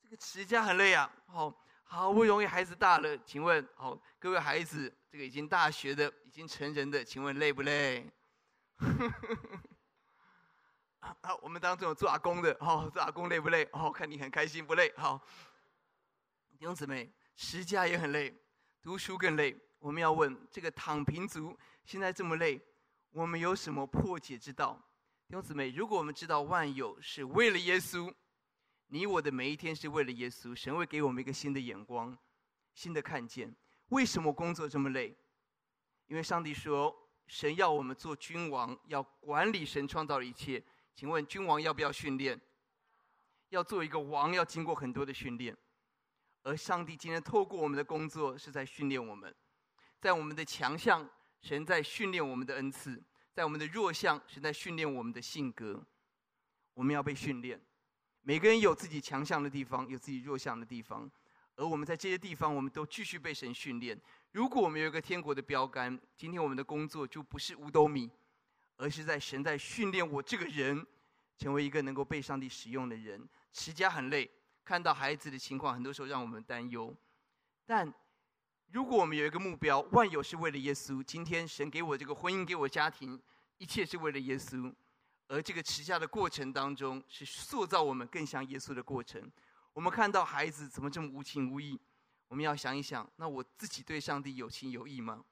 [0.03, 1.11] 这个持家很累啊。
[1.27, 1.53] 好，
[1.85, 8.11] 好不容易孩子大了，请问，好，各位孩子，这个已经大学的、已经成人的，请问累不累？
[11.01, 13.67] 啊，我们当中有做阿公的，哦，做阿公累不累？
[13.73, 14.93] 哦，看你很开心，不累？
[14.97, 15.21] 好，
[16.59, 18.37] 弟兄姊妹，持家也很累，
[18.83, 19.57] 读书更累。
[19.79, 22.61] 我们要问：这个躺平族现在这么累，
[23.11, 24.75] 我们有什么破解之道？
[25.27, 28.13] 弟兄姊妹，如果我们知道万有是为了耶稣，
[28.87, 32.17] 你我的每一天是为了耶稣，神会给我们一个新的眼光，
[32.75, 33.55] 新的看见。
[33.91, 35.17] 为什么工作这么累？
[36.07, 36.95] 因为上帝说，
[37.27, 40.63] 神要我们做君王，要管理神创造的一切。
[40.95, 42.41] 请问，君王要不要训练？
[43.51, 45.57] 要做一个王，要经过很多的训练。
[46.43, 49.35] 而上帝今天透过我们的工作，是在训练我们，
[50.01, 51.09] 在我们的强项，
[51.41, 53.03] 神在训练我们的恩赐。
[53.33, 55.85] 在我们的弱项，神在训练我们的性格。
[56.75, 57.61] 我们要被训练。
[58.23, 61.11] 每个人有自己强项的地方，有自己弱项的地方，
[61.57, 63.99] 而我们在这些地方，我们都继续被神训练。
[64.33, 68.11] 如果我们有一个天国的标杆，今天我们的工作就不是五斗米，
[68.77, 70.87] 而是在神在训练我这个人，
[71.37, 73.29] 成为一个能够被上帝使用的人。
[73.53, 74.29] 持家很累，
[74.65, 76.95] 看到孩子的情况，很多时候让我们担忧。
[77.65, 77.93] 但
[78.71, 81.03] 如果我们有一个目标，万有是为了耶稣。
[81.03, 83.19] 今天神给我这个婚姻，给我家庭，
[83.57, 84.71] 一切是为了耶稣。
[85.27, 89.31] 而这个持家的过程当中，是塑造我们更像耶稣的过程。
[89.73, 91.81] 我们看到孩子怎么这么无情无义，
[92.29, 95.25] 我们要想一想：那我自己对上帝有情有义吗？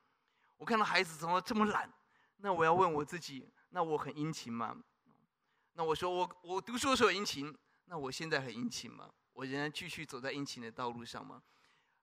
[0.57, 1.92] 我看到孩子怎么这么懒，
[2.38, 4.75] 那我要问我自己：那我很殷勤吗？
[5.75, 9.11] 那我说我我读书的时候殷勤，那我现在很殷勤吗？
[9.35, 11.42] 我仍然继续走在殷勤的道路上吗？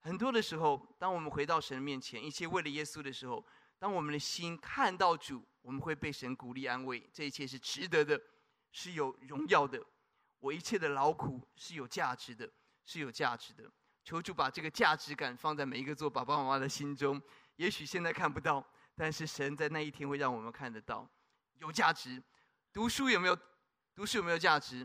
[0.03, 3.45] 很多的时候，当我们回到神面前，一切为了耶稣的时候，
[3.79, 8.21] 当我们的心看到主，我们会被神鼓励安慰，这一切是值得的，
[8.71, 9.81] 是有荣耀的。
[10.39, 12.49] 我一切的劳苦是有价值的，
[12.83, 13.63] 是有价值的。
[14.03, 17.21] 求主把这个价值感放在每一个做爸爸妈妈的心中。
[17.55, 21.09] 也许现在看不到，但是神在那一天会让我们看得到，
[21.59, 22.21] 有价值。
[22.73, 23.37] 读书有没有？
[23.95, 24.83] 读书有没有价值？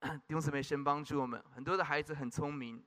[0.00, 2.82] 弟兄姊妹，神帮助我们，很多的孩子很聪明。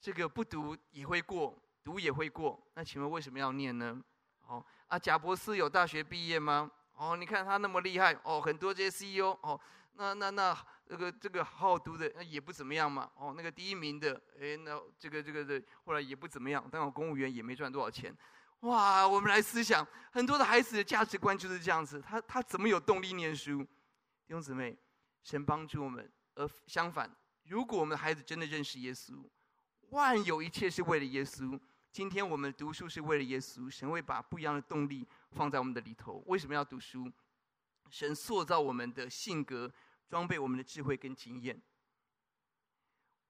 [0.00, 2.60] 这个不读也会过，读也会过。
[2.74, 4.00] 那请问为什么要念呢？
[4.46, 6.70] 哦，啊，贾伯斯有大学毕业吗？
[6.94, 9.60] 哦，你看他那么厉害，哦，很多这些 CEO，哦，
[9.94, 13.10] 那那那这个这个好好读的，那也不怎么样嘛。
[13.14, 18.16] 哦，那个第一名的，哎，那这个这个的后来也不怎么样，当了公务员也没赚多少钱。
[18.60, 23.62] 哇，我们来思想，很多的孩子的价值观就是这样子，他他怎么有动力念书？
[23.62, 24.76] 弟兄姊妹，
[25.22, 27.08] 神帮助我们，而相反，
[27.44, 29.24] 如果我们的孩子真的认识耶稣。
[29.90, 31.58] 万有一切是为了耶稣。
[31.90, 36.22] 今天我们读书是为了耶稣，神会把不一样的动力放在我们的里头。
[36.26, 37.10] 为什么要读书？
[37.90, 39.72] 神塑造我们的性格，
[40.08, 41.60] 装备我们的智慧跟经验。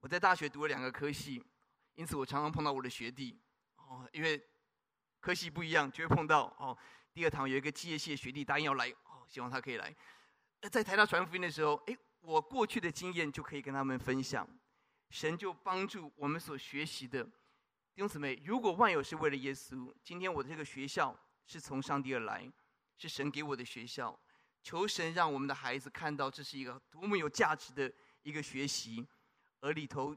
[0.00, 1.42] 我在大学读了两个科系，
[1.94, 3.40] 因此我常常碰到我的学弟。
[3.76, 4.40] 哦，因为
[5.20, 6.46] 科系不一样，就会碰到。
[6.58, 6.76] 哦，
[7.12, 9.94] 第二堂有一个机械系的学弟答应要来，哦，希望他可以来。
[10.70, 14.46] 在台大传福音的时候，诶，我过去的经验就可以跟他们分享。
[15.10, 18.40] 神就帮助我们所学习的弟兄姊妹。
[18.44, 22.50] 如果万有是为了耶稣，今天我的这个学校是从上帝而来，
[22.96, 24.18] 是神给我的学校。
[24.62, 27.90] 求神让我们的孩子看到这是一个多么有价值的
[28.22, 29.06] 一个学习，
[29.60, 30.14] 而里头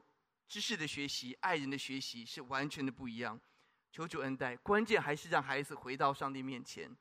[0.48, 3.40] 知识的学习、爱人的学习是完全的不一样。
[3.92, 6.94] 求主恩待，关键还是让孩子回到上帝面前，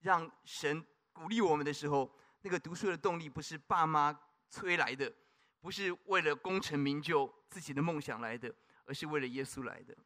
[0.00, 2.10] 让神鼓励我们的时候，
[2.42, 4.18] 那个读书的动力不是爸妈
[4.48, 5.12] 催来的。
[5.60, 9.96] 不是为了功成名就自己的梦想来的，而是为了耶稣来的。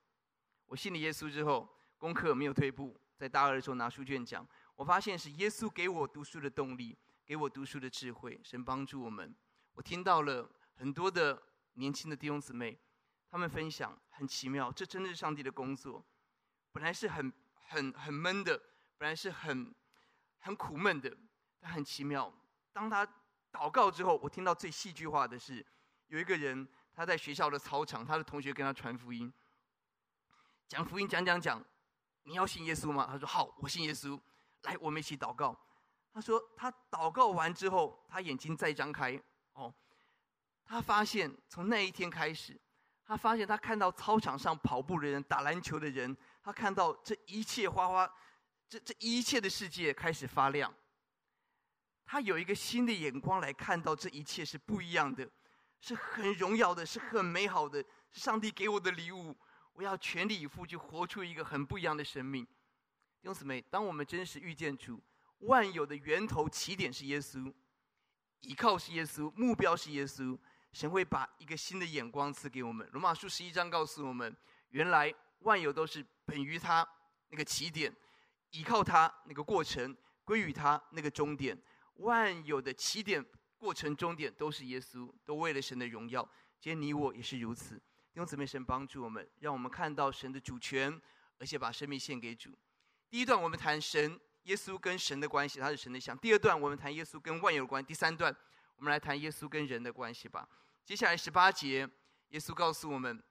[0.66, 8.40] 我信了耶稣之后，功课没有退步，在大二的时候拿书卷奖，我发现是耶稣给我读书的动力，给我读书的智慧。
[8.42, 9.34] 神帮助我们。
[9.74, 11.42] 我听到了很多的
[11.74, 12.78] 年轻的弟兄姊妹，
[13.30, 16.04] 他们分享很奇妙，这真的是上帝的工作。
[16.72, 17.32] 本来是很
[17.68, 18.60] 很很闷的，
[18.96, 19.74] 本来是很
[20.38, 21.14] 很苦闷的，
[21.58, 22.32] 但很奇妙。
[22.72, 23.06] 当他
[23.52, 25.64] 祷告之后，我听到最戏剧化的是，
[26.06, 29.32] 有一个人他在学校的操场，他的同学跟他传福音，
[30.68, 31.64] 讲福音讲讲讲，
[32.22, 33.08] 你要信耶稣吗？
[33.10, 34.20] 他说好，我信耶稣。
[34.62, 35.58] 来，我们一起祷告。
[36.12, 39.18] 他说他祷告完之后，他眼睛再张开，
[39.54, 39.74] 哦，
[40.64, 42.60] 他发现从那一天开始，
[43.06, 48.12] 他发现他看到操场上跑步的人、打篮球的人，他看到这一切花花，
[48.68, 50.72] 这这一切的世界开始发亮。
[52.10, 55.30] 他有一个新的眼光来看到这一切是不一样的，
[55.78, 59.38] 是很荣耀的，是很美好的，是上帝给我的礼物。
[59.74, 62.44] 我要全力以赴去活出一个很不一样的生命。
[62.44, 65.00] 弟兄姊妹，当我们真实遇见主，
[65.38, 67.54] 万有的源头起点是耶稣，
[68.40, 70.36] 依靠是耶稣，目标是耶稣，
[70.72, 72.88] 神会把一个新的眼光赐给我们。
[72.90, 74.36] 罗马书十一章告诉我们，
[74.70, 76.84] 原来万有都是本于他
[77.28, 77.94] 那个起点，
[78.50, 81.56] 依靠他那个过程，归于他那个终点。
[82.00, 83.24] 万有的起点、
[83.56, 86.22] 过程、终点都是耶稣，都为了神的荣耀。
[86.58, 87.76] 今天你我也是如此。
[87.76, 91.00] 弟兄姊妹，神帮助我们，让我们看到神的主权，
[91.38, 92.50] 而且把生命献给主。
[93.08, 96.16] 第一段我们谈神，耶稣跟神的关系，他是神的像。
[96.18, 97.86] 第二段我们谈耶稣跟万有关系。
[97.86, 98.34] 第三段
[98.76, 100.48] 我们来谈耶稣跟人的关系吧。
[100.84, 101.88] 接下来十八节，
[102.28, 103.22] 耶稣告诉我们，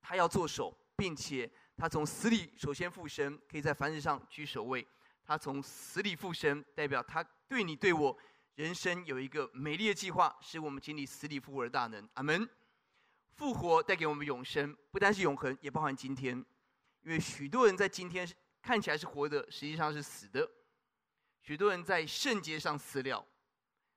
[0.00, 4.86] 他要做首，并且他从死里首先复生，可以在凡事上居首位。
[5.28, 8.18] 他从死里复生，代表他对你对我
[8.54, 12.08] 人生有一个美丽的计划，使我们经历死里复活的大能。
[12.14, 12.48] 阿门。
[13.34, 16.34] 复活带给我们永生，不单是永恒，也包含今天。
[17.02, 18.26] 因为许多人在今天
[18.62, 20.50] 看起来是活的，实际上是死的。
[21.42, 23.22] 许多人在圣洁上死了，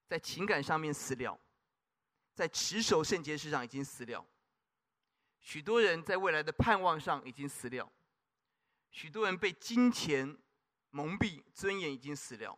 [0.10, 1.40] 在情感上面死了，
[2.34, 4.28] 在持守圣洁事上已经死了。
[5.40, 7.90] 许多人在未来的盼望上已经死了。
[8.90, 10.38] 许多人被金钱。
[10.92, 12.58] 蒙蔽尊严已经死了，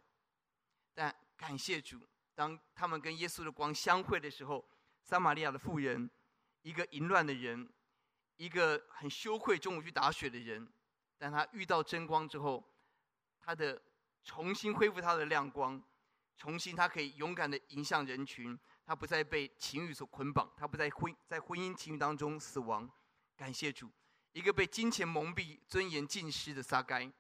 [0.94, 2.00] 但感谢主，
[2.36, 4.68] 当他们跟耶稣的光相会的时候，
[5.04, 6.10] 撒玛利亚的妇人，
[6.62, 7.72] 一个淫乱的人，
[8.38, 10.68] 一个很羞愧中午去打水的人，
[11.18, 12.64] 但他遇到真光之后，
[13.40, 13.82] 他的
[14.24, 15.82] 重新恢复他的亮光，
[16.36, 22.90] 重新他可以勇敢的迎向人群，他不再被情欲所捆绑，他不再婚在婚姻情欲当中死亡。
[23.36, 23.92] 感谢主，
[24.32, 27.12] 一个被金钱蒙蔽尊严尽失的撒该。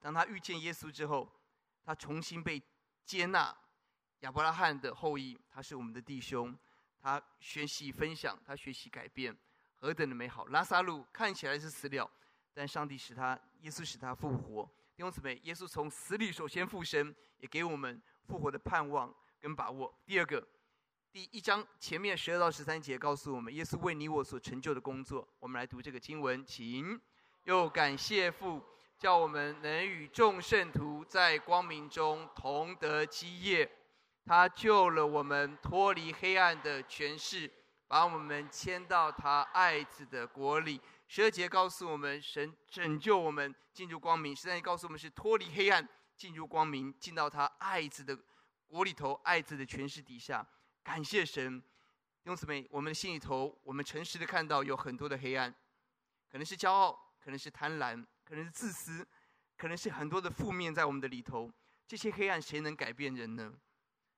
[0.00, 1.30] 当他遇见耶稣之后，
[1.84, 2.62] 他重新被
[3.04, 3.56] 接纳，
[4.20, 6.56] 亚伯拉罕的后裔，他是我们的弟兄，
[7.00, 9.36] 他学习分享，他学习改变，
[9.76, 10.46] 何等的美好！
[10.46, 12.10] 拉撒路看起来是死了，
[12.52, 14.64] 但上帝使他，耶稣使他复活。
[14.94, 19.94] 弟兄姊妹，耶稣从死里首先复生，也给我们复活的盼望跟把握。
[20.04, 20.46] 第二个，
[21.12, 25.28] 第一章前面十二到十三节告诉我们，耶稣为你我所成就的工作。
[25.38, 27.00] 我们来读这个经文，请
[27.44, 28.62] 又感谢父。
[28.98, 33.70] 叫我们能与众圣徒在光明中同得基业，
[34.24, 37.50] 他救了我们脱离黑暗的权势，
[37.86, 40.80] 把我们迁到他爱子的国里。
[41.08, 48.18] 十二节告诉我们，神拯救我们进入光明；十三节告诉我们，是脱离黑暗进入光明，进到他爱子的
[48.66, 50.44] 国里头，爱子的权势底下。
[50.82, 51.66] 感谢神，弟
[52.24, 55.54] 兄姊妹，我们的心里头，我们诚实的看到有很多的黑暗，
[56.30, 58.02] 可能是骄傲，可能是贪婪。
[58.26, 59.06] 可能是自私，
[59.56, 61.48] 可能是很多的负面在我们的里头。
[61.86, 63.54] 这些黑暗谁能改变人呢？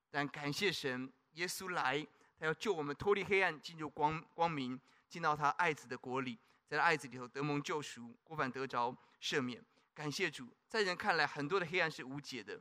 [0.09, 2.03] 但感谢神，耶稣来，
[2.39, 9.63] 他要救我们脱离黑暗，进入光光明，进到他爱子的国里，在他爱子里头得蒙救赎，过犯得着赦免。
[9.93, 12.59] 感谢主，在人看来，很多的黑暗是无解的，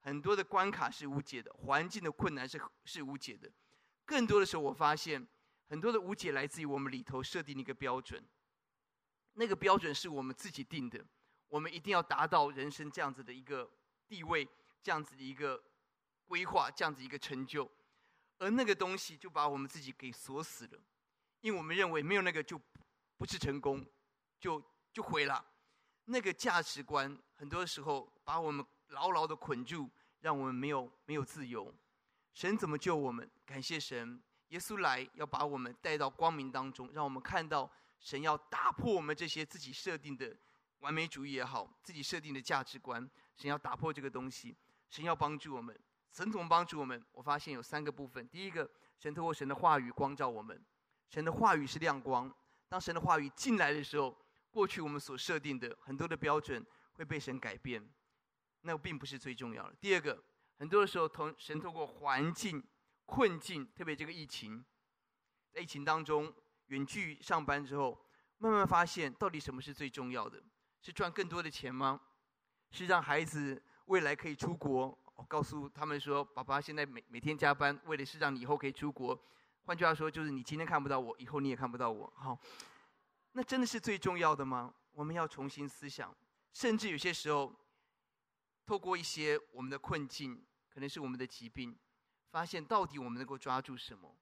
[0.00, 3.52] 很多的关卡是无解的，环境的困难是是无解的。
[4.06, 5.26] 更多的时候，我发现
[5.68, 8.24] 很多的无解来自于我们里头设定的一个标准。
[9.38, 11.04] 那个标准是我们自己定的，
[11.48, 13.70] 我们一定要达到人生这样子的一个
[14.08, 14.48] 地位，
[14.82, 15.62] 这样子的一个
[16.26, 17.70] 规划，这样子一个成就，
[18.38, 20.80] 而那个东西就把我们自己给锁死了，
[21.42, 22.58] 因为我们认为没有那个就
[23.18, 23.84] 不是成功，
[24.40, 25.44] 就就毁了。
[26.06, 31.74] 那个价值观很多时候把我们牢牢的捆住，让我们没有没有自由。
[32.32, 33.30] 神怎么救我们？
[33.44, 37.70] 感谢神，耶稣来要把我们带到光明当中，让我们看到。
[37.98, 40.36] 神要打破我们这些自己设定的
[40.80, 44.56] 完美主义也好，自己设定的价值观，神要打破这个东西。
[44.88, 45.76] 神要帮助我们，
[46.12, 47.04] 神怎么帮助我们？
[47.10, 48.26] 我发现有三个部分。
[48.28, 50.64] 第一个，神透过神的话语光照我们。
[51.08, 52.32] 神的话语是亮光。
[52.68, 54.16] 当神的话语进来的时候，
[54.50, 57.84] 过去我们所设定的很多的标准会被神改变。
[58.60, 59.74] 那并不是最重要的。
[59.80, 60.22] 第二个，
[60.58, 62.62] 很多的时候，同神透过环境
[63.04, 64.64] 困境，特别这个疫情，
[65.52, 66.32] 在疫情当中。
[66.66, 67.98] 远距上班之后，
[68.38, 70.42] 慢慢发现到底什么是最重要的？
[70.82, 72.00] 是赚更多的钱吗？
[72.70, 74.96] 是让孩子未来可以出国？
[75.14, 79.18] 我告诉他们说，爸爸现在每每天加班，为的是让你以后可以出国。
[79.64, 82.12] 换句话说，就是你今天看不到我，以后你也看不到我。
[82.14, 82.38] 好，
[83.32, 84.74] 那真的是最重要的吗？
[84.92, 86.14] 我们要重新思想。
[86.52, 87.54] 甚至有些时候，
[88.64, 91.76] 透过一些我们的困境，可能是我们的疾病，
[92.30, 94.14] 发现到底我们能够抓住什么？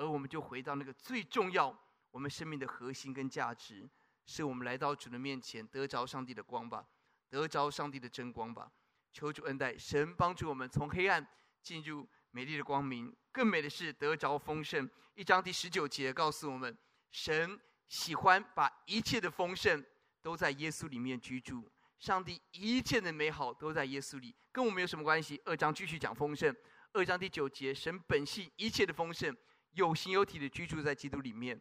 [0.00, 1.78] 而我们就回到那个最重要，
[2.10, 3.86] 我们生命的核心跟价值，
[4.24, 6.82] 是我们来到主的面前，得着上帝的光吧，
[7.28, 8.72] 得着上帝的真光吧。
[9.12, 11.28] 求主恩待，神帮助我们从黑暗
[11.60, 13.14] 进入美丽的光明。
[13.30, 14.88] 更美的是得着丰盛。
[15.14, 16.74] 一章第十九节告诉我们，
[17.10, 19.84] 神喜欢把一切的丰盛
[20.22, 21.70] 都在耶稣里面居住。
[21.98, 25.38] 上帝一切的美好都在耶稣里，跟我们有什么关系？
[25.44, 26.56] 二章继续讲丰盛。
[26.94, 29.36] 二章第九节，神本性一切的丰盛。
[29.72, 31.60] 有形有体的居住在基督里面，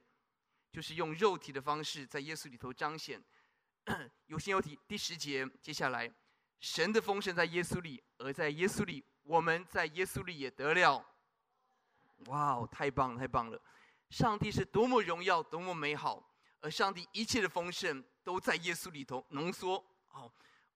[0.72, 3.24] 就是用肉体的方式在耶稣里头彰显
[4.28, 4.78] 有形有体。
[4.88, 6.12] 第十节，接下来，
[6.60, 11.06] 神的丰盛在耶稣里，而在耶稣里，我们在耶稣里也得了。
[12.26, 13.62] 哇哦，太棒了，太棒了！
[14.10, 19.78] 上帝是多么荣耀，多么美好，而上帝一切的丰盛都在耶稣里头浓缩。
[20.10, 20.32] 哦，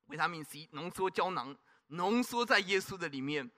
[0.06, 1.58] 维他命 C 浓缩胶囊，
[1.88, 3.50] 浓缩在耶稣的里面。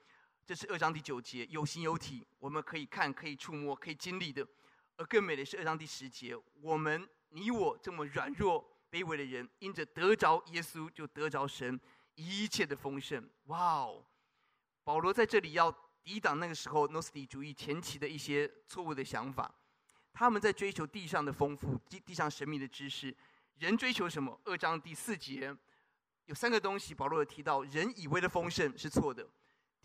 [0.46, 4.46] 这是二章第九节，有形有体，我们可以看、可以触摸、可以经历的。
[4.96, 11.80] 而更美的是二章第十节，我们你我这么软弱卑微的人，因着得着耶稣，就得着神
[12.14, 13.28] 一切的丰盛。
[13.46, 14.06] 哇哦！
[14.84, 19.52] 保罗在这里要抵挡那个时候诺斯底主义前期的一些错误的想法，
[20.12, 23.12] 他们在追求地上的丰富、地地上神秘的知识。
[23.58, 24.40] 人追求什么？
[24.44, 25.52] 二章第四节
[26.26, 29.28] 有三个东西，保罗有提到，人以为的丰盛是错的。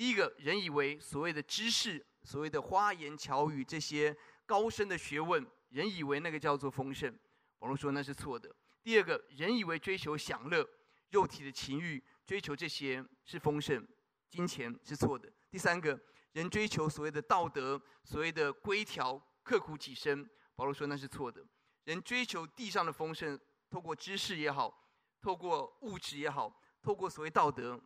[0.01, 7.15] 第一个人以为所谓的知识、所谓的花言巧语这些高深的学问，人以为那个叫做丰盛。
[7.59, 8.51] 保罗说那是错的。
[8.81, 10.67] 第二个人以为追求享乐、
[11.11, 13.87] 肉体的情欲，追求这些是丰盛，
[14.27, 15.31] 金钱是错的。
[15.51, 21.45] 第三个人追求所谓的道德、所谓的规条、刻苦己身，保罗说那是错的。
[21.83, 23.39] 人追求地上的丰盛，
[23.69, 24.89] 透过知识也好，
[25.21, 27.79] 透过物质也好，透过所谓道德。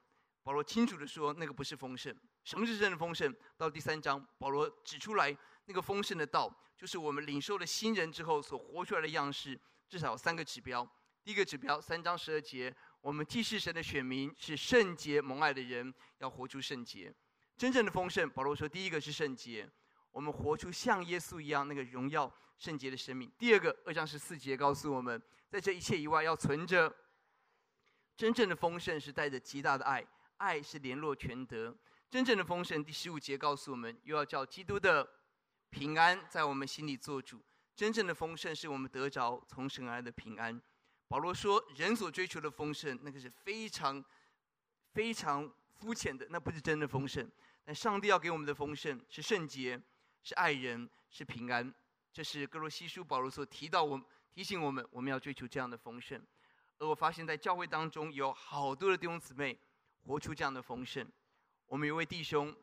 [0.45, 2.15] 保罗清楚地说，那个不是丰盛。
[2.43, 3.35] 什么是真的丰盛？
[3.57, 5.35] 到第三章，保罗指出来，
[5.65, 9.59] 那个丰盛的道，就是我们领受了新人之后所活出来的样式。
[9.89, 10.87] 至少有三个指标。
[11.23, 12.71] 第一个指标，三章十二节，
[13.01, 17.11] 我们既是神的选民，是圣洁蒙爱的人，要活出圣洁。
[17.57, 19.67] 真正的丰盛，保罗说，第一个是圣洁，
[20.11, 23.31] 我们活出像耶稣一样那个荣耀圣洁的生命。
[23.39, 25.19] 第二个，二章十四节告诉我们，
[25.49, 26.95] 在这一切以外，要存着
[28.15, 30.05] 真正的丰盛，是带着极大的爱。
[30.37, 31.75] 爱是联络全德，
[32.09, 32.83] 真正的丰盛。
[32.83, 35.07] 第十五节告诉我们，又要叫基督的
[35.69, 37.41] 平安在我们心里做主。
[37.75, 40.61] 真正的丰盛是我们得着从神而来的平安。
[41.07, 44.03] 保罗说，人所追求的丰盛，那个是非常
[44.93, 47.29] 非常肤浅的，那不是真的丰盛。
[47.63, 49.81] 但上帝要给我们的丰盛是圣洁，
[50.23, 51.73] 是爱人，是平安。
[52.13, 54.01] 这是歌罗西书保罗所提到我
[54.33, 56.21] 提醒我们，我们要追求这样的丰盛。
[56.77, 59.57] 而我发现，在教会当中有好多的弟兄姊妹。
[60.05, 61.05] 活出这样的丰盛。
[61.65, 62.55] 我们有位弟兄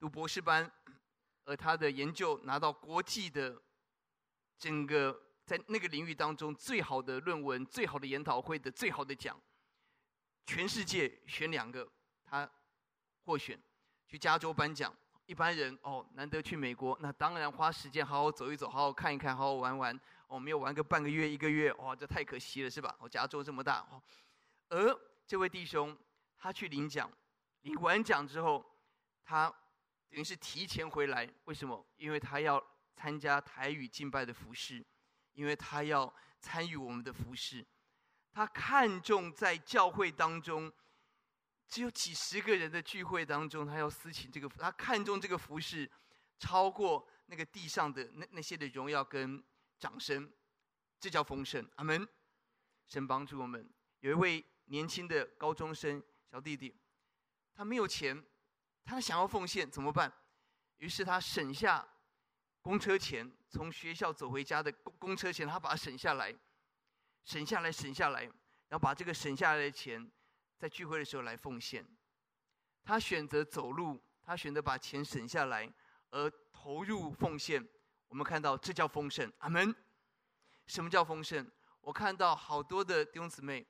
[0.00, 0.70] 读博士班，
[1.44, 3.60] 而他的研究拿到国际的
[4.58, 9.38] 整个在那个领域当中最好的论文、最好的研讨会的最好的奖。
[10.46, 11.86] 全世界选两个，
[12.24, 12.50] 他
[13.24, 13.60] 获选
[14.06, 14.94] 去加州颁奖。
[15.26, 20.00] 一般人哦，难得去美国，那当然花时间好好走一走，好好看一看，好好玩玩。
[20.28, 22.96] 哦，没有玩个半个月、一个月，哇，这太可惜了，是吧？
[23.00, 24.02] 哦，加州这么大哦。
[24.70, 25.94] 而这位弟兄。
[26.38, 27.10] 他去领奖，
[27.62, 28.64] 领完奖之后，
[29.24, 29.50] 他
[30.08, 31.28] 等于是提前回来。
[31.44, 31.84] 为什么？
[31.96, 32.64] 因为他要
[32.94, 34.84] 参加台语敬拜的服事，
[35.32, 37.66] 因为他要参与我们的服事。
[38.30, 40.72] 他看重在教会当中
[41.66, 45.90] 只有几十个人的聚会当中，他要私请这个，他看重这个服事，
[46.38, 49.42] 超过那个地上的那那些的荣耀跟
[49.78, 50.32] 掌声，
[51.00, 51.68] 这叫丰盛。
[51.74, 52.08] 阿门。
[52.86, 53.68] 神帮助我们，
[54.00, 56.02] 有一位年轻的高中生。
[56.30, 56.74] 小弟弟，
[57.54, 58.24] 他没有钱，
[58.84, 60.12] 他想要奉献怎么办？
[60.76, 61.86] 于是他省下
[62.60, 66.34] 公车钱，从学校走回家的公车钱，他把它省下来，
[67.24, 70.10] 省下来，省下来，然后把这个省下来的钱，
[70.58, 71.84] 在聚会的时候来奉献。
[72.84, 75.72] 他选择走路，他选择把钱省下来，
[76.10, 77.66] 而投入奉献。
[78.08, 79.74] 我们看到这叫丰盛，阿门。
[80.66, 81.50] 什么叫丰盛？
[81.80, 83.66] 我看到好多的弟兄姊妹。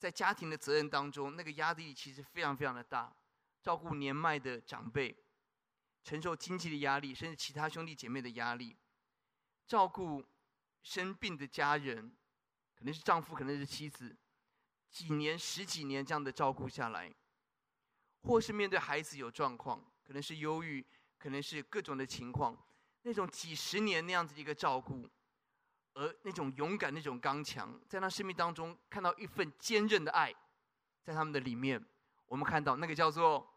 [0.00, 3.14] 在家庭的责任当中，那个压力其实非常非常的大，
[3.60, 5.14] 照顾年迈的长辈，
[6.02, 8.74] 承受经济的压力，甚至其他兄弟姐妹的压力，
[9.66, 10.24] 照顾
[10.82, 12.16] 生病的家人，
[12.74, 14.16] 可能是丈夫，可能是妻子，
[14.88, 17.14] 几年、十几年这样的照顾下来，
[18.22, 20.82] 或是面对孩子有状况，可能是忧郁，
[21.18, 22.56] 可能是各种的情况，
[23.02, 25.06] 那种几十年那样子的一个照顾。
[25.94, 30.34] 而那种勇敢、那种刚强，在他生命当中看到一份坚韧的爱，
[31.02, 31.84] 在他们的里面，
[32.26, 33.48] 我们看到那个叫做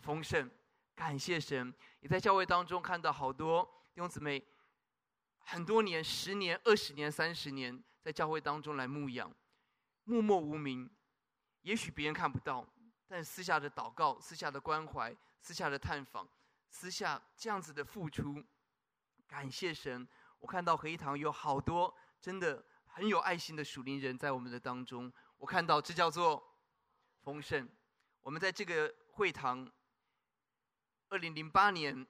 [0.00, 0.50] 丰盛。
[0.94, 3.62] 感谢神，也在教会当中看到好多
[3.94, 4.44] 弟兄姊妹，
[5.38, 9.32] 很多年、十年、二十年、三十年，在教会当中来牧养，
[10.02, 10.90] 默默无名，
[11.62, 12.66] 也许别人看不到，
[13.06, 16.28] 但私下的祷告、私下的关怀、私下的探访、
[16.68, 18.42] 私下这样子的付出，
[19.28, 20.08] 感谢神。
[20.40, 26.56] 我看到合一堂有好多真的很有爱心的属灵人在我们的当中，我看到这叫做
[27.22, 27.68] 丰盛。
[28.20, 29.70] 我们在这个会堂，
[31.08, 32.06] 二零零八年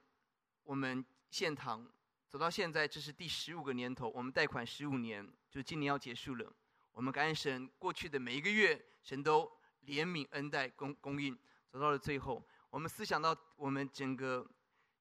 [0.63, 1.91] 我们献堂
[2.27, 6.53] 走到现在，这是第十五个年头，我们贷款十五年，就今年要结束了。
[6.91, 9.51] 我们感恩神，过去的每一个月，神都
[9.85, 11.37] 怜悯恩待供供应，
[11.69, 12.45] 走到了最后。
[12.69, 14.47] 我们思想到我们整个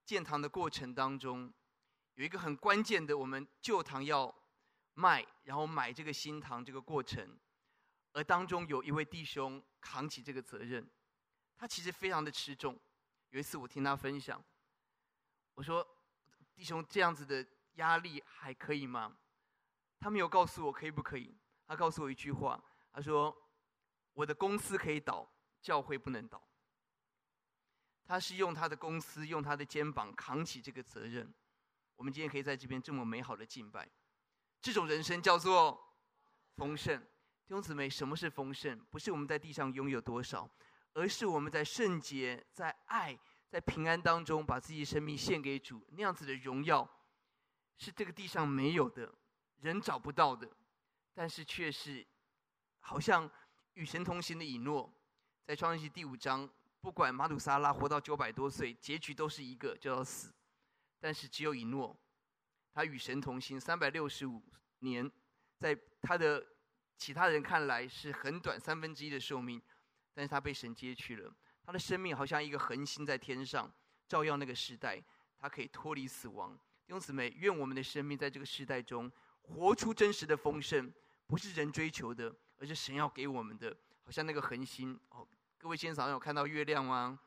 [0.05, 1.53] 建堂的过程当中。
[2.19, 4.35] 有一个很关键的，我们旧堂要
[4.95, 7.39] 卖，然后买这个新堂这个过程，
[8.11, 10.85] 而当中有一位弟兄扛起这个责任，
[11.57, 12.77] 他其实非常的吃重。
[13.31, 14.45] 有一次我听他分享，
[15.55, 15.87] 我说
[16.57, 19.17] ：“弟兄，这样子的压力还可以吗？”
[20.01, 21.39] 他没有告诉我可以不可以，
[21.69, 22.61] 他告诉我一句话，
[22.93, 23.33] 他说
[24.13, 25.31] ：“我的公司可以倒，
[25.63, 26.43] 教会不能倒。”
[28.05, 31.33] 他是用他的公司，用他的肩膀扛起这个责任。
[31.99, 33.87] 我们今天可以在这边这么美好的敬拜，
[34.63, 35.97] 这种人生叫做
[36.57, 36.97] 丰盛。
[37.01, 38.79] 弟兄姊妹，什么是丰盛？
[38.89, 40.49] 不是我们在地上拥有多少，
[40.93, 43.19] 而是我们在圣洁、在爱、
[43.49, 46.89] 在平安当中，把自己生命献给主，那样子的荣耀，
[47.79, 49.13] 是这个地上没有的，
[49.57, 50.49] 人找不到的，
[51.15, 52.07] 但是却是
[52.79, 53.29] 好像
[53.75, 54.89] 与神同行的以诺，
[55.45, 56.49] 在创世纪第五章。
[56.81, 60.33] 不管马土沙拉活到九百多岁，结局都是一个，就要死。
[61.01, 61.97] 但是只有以诺，
[62.73, 64.43] 他与神同行三百六十五
[64.81, 65.11] 年，
[65.59, 66.45] 在他的
[66.97, 69.61] 其他人看来是很短三分之一的寿命，
[70.15, 71.33] 但是他被神接去了。
[71.65, 73.71] 他的生命好像一个恒星在天上，
[74.09, 75.03] 照耀那个时代，
[75.39, 76.59] 他可以脱离死亡。
[76.87, 80.91] 弟兄姊妹，愿我们的生命在这个时代中活出真实的丰盛，
[81.27, 85.29] 不是人追求的，而是神要给我们的，好像那个恒星哦。
[85.59, 87.21] 各位今天早上有看到月亮吗？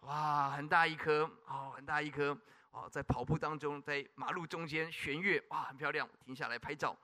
[0.00, 2.36] 哇，很大一颗哦，很大一颗
[2.76, 6.06] 哦，在跑步当中，在马路中间悬月，哇，很漂亮。
[6.22, 6.94] 停下来拍照，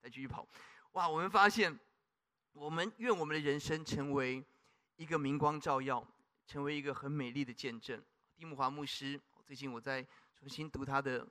[0.00, 0.44] 再继续跑。
[0.94, 1.78] 哇，我们发现，
[2.52, 4.44] 我们愿我们的人生成为
[4.96, 6.04] 一个明光照耀，
[6.44, 8.02] 成为一个很美丽的见证。
[8.34, 10.04] 蒂姆华牧师，最近我在
[10.34, 11.24] 重新读他的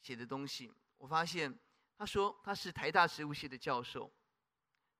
[0.00, 1.52] 写的东西，我发现
[1.98, 4.08] 他说他是台大植物系的教授，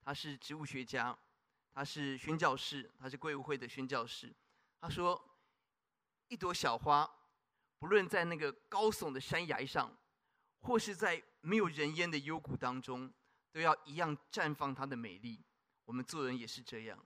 [0.03, 1.16] 他是植物学家。
[1.72, 4.32] 他是宣教士，他是贵物会的宣教士。
[4.80, 5.20] 他说，
[6.28, 7.09] 一朵小花，
[7.79, 9.95] 不论在那个高耸的山崖上，
[10.61, 13.12] 或是在没有人烟的幽谷当中，
[13.53, 15.43] 都要一样绽放它的美丽。
[15.85, 16.99] 我们做人也是这样。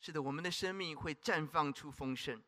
[0.00, 2.42] 是的，我们的生命会绽放出丰盛。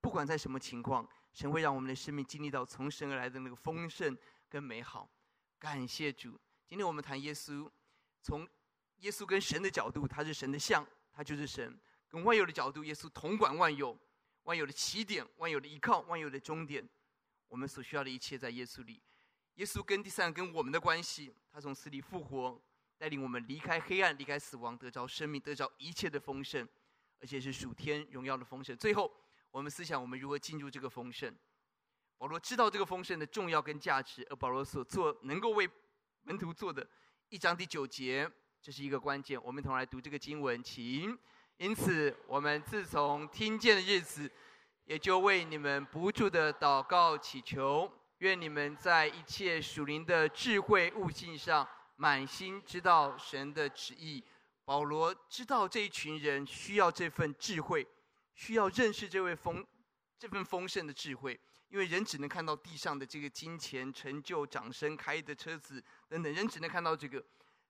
[0.00, 4.16] 不管在什么情况，神会让我们的生命经历到从神而来的那个丰盛
[4.48, 5.10] 跟美好。
[5.58, 6.38] 感谢主。
[6.66, 7.70] 今天我们谈耶稣，
[8.22, 8.48] 从。
[8.98, 11.78] 耶稣跟神的角度，他是神的像，他就是神。
[12.08, 13.98] 跟万有的角度，耶稣统管万有，
[14.44, 16.86] 万有的起点，万有的依靠，万有的终点。
[17.48, 19.00] 我们所需要的一切在耶稣里。
[19.56, 22.60] 耶稣跟第三跟我们的关系，他从死里复活，
[22.98, 26.66] 带领我们离开黑暗，离开死亡，得着生命，得着一切的丰盛，
[27.20, 28.76] 而且是属天荣耀的丰盛。
[28.76, 29.14] 最后，
[29.50, 31.32] 我们思想我们如何进入这个丰盛。
[32.18, 35.68] 保罗知道这个丰盛的重要跟价值，而保罗所做能够为
[36.22, 36.88] 门徒做的，
[37.28, 38.30] 一章第九节。
[38.60, 41.16] 这是一个关键，我们同来读这个经文，请。
[41.58, 44.30] 因此，我们自从听见的日子，
[44.86, 54.22] 也就为你们不住的祷告祈求，愿你们在一切属灵的智慧悟性上，满心知道神的旨意。
[54.64, 57.86] 保罗知道这一群人需要这份智慧，
[58.34, 59.64] 需要认识这位丰
[60.18, 61.38] 这份丰盛的智慧，
[61.68, 67.24] 因为人只能看到地上的这个金钱、成就、掌声、开的车子等等，人只能看到这个。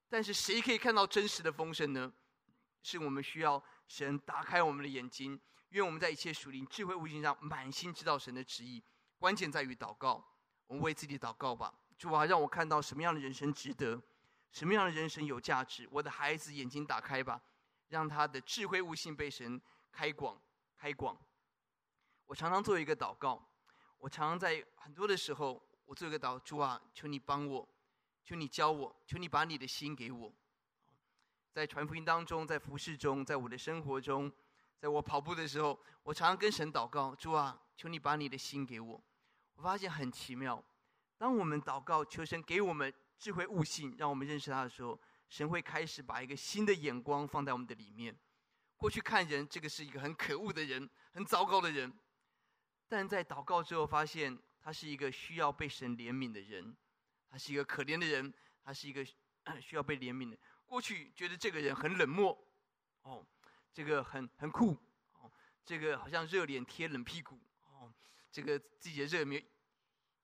[0.09, 2.11] 但是谁可以看到真实的丰盛呢？
[2.87, 8.82] 是我们需要神打开我们的眼睛，愿我们在一切属灵智慧悟性上满心知道神的旨意。
[9.18, 10.24] 关键在于祷告，
[10.66, 11.72] 我们为自己祷告吧。
[11.97, 14.03] 主啊，让我看到什么样的人生值得，
[14.51, 15.89] 什么样的人生有价值。
[15.91, 17.41] 我的孩子眼睛打开吧，
[17.89, 19.61] 让他的智慧悟性被神
[19.93, 20.41] 开广、
[20.76, 21.16] 开广。
[22.26, 23.47] 我常常做一个祷告，
[23.99, 27.68] 我常常在很多的时候，我做一个祷，主啊，求你帮我。
[28.26, 30.32] 求你教我，求你把你的心给我，
[31.55, 34.30] 在传福音当中，在服侍中，在我的生活中，
[34.76, 39.00] 在我跑步的时候，我常常跟神祷告：主啊，求你把你的心给我。
[39.55, 40.61] 我发现很奇妙，
[41.16, 48.18] 当我们祷告求神给我们智慧悟性，让我们认识他的时候，神会开始把一个新的眼光放在我们的里面。
[48.76, 51.96] 过去看人，这个是一个很可恶的人，很糟糕的人，
[52.88, 56.76] 但在祷告之后，发现他是一个需要被神怜悯的人。
[57.30, 58.34] 他是一个可怜的人，
[58.64, 59.05] 他是一个
[59.62, 60.36] 需要被怜悯的。
[60.67, 62.37] 过去觉得这个人很冷漠，
[63.03, 63.25] 哦，
[63.73, 64.77] 这个很很酷，
[65.15, 65.31] 哦，
[65.65, 67.93] 这个好像热脸贴冷屁股，哦，
[68.33, 69.43] 这个自己的热没有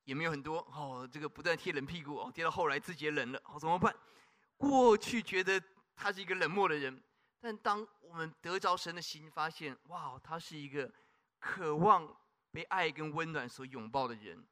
[0.04, 3.94] 也没有很多，哦，这个不断贴冷屁股，哦，贴到后来自己也冷了，哦，怎么办？
[4.56, 5.62] 过去觉得
[5.94, 7.02] 他是一个冷漠的人，
[7.40, 10.92] 但当我们得着神的心，发现哇，他是一个
[11.38, 12.16] 渴望
[12.50, 14.44] 被爱跟温暖所拥抱的人，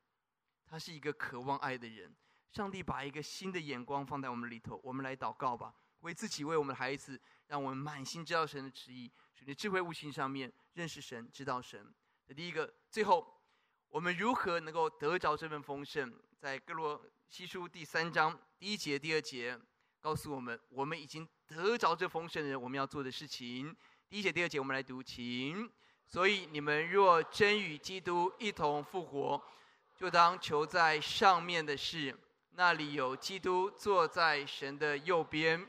[0.65, 2.15] 他是一个渴望爱的人。
[2.51, 11.95] 上帝把一个新的眼光放在我们里头，我们来祷告吧，为自己，为我们的孩子，让我们满心知道神的旨意，属灵智慧悟性上面认识神，知道神。
[12.27, 13.41] 这第一个，最后，
[13.89, 16.13] 我们如何能够得着这份丰盛？
[16.39, 19.59] 在歌罗西书第三章第一节、第二节，
[20.01, 23.77] 告诉我们，我们已经得着这丰盛的人，我们要做的事情。
[24.09, 25.71] 第一节、第二节，我们来读，请。
[26.07, 29.43] 所以你们若真与基督一同复活，
[29.97, 32.17] 就当求在上面的事，
[32.59, 35.65] 那里有基督坐在神的右边。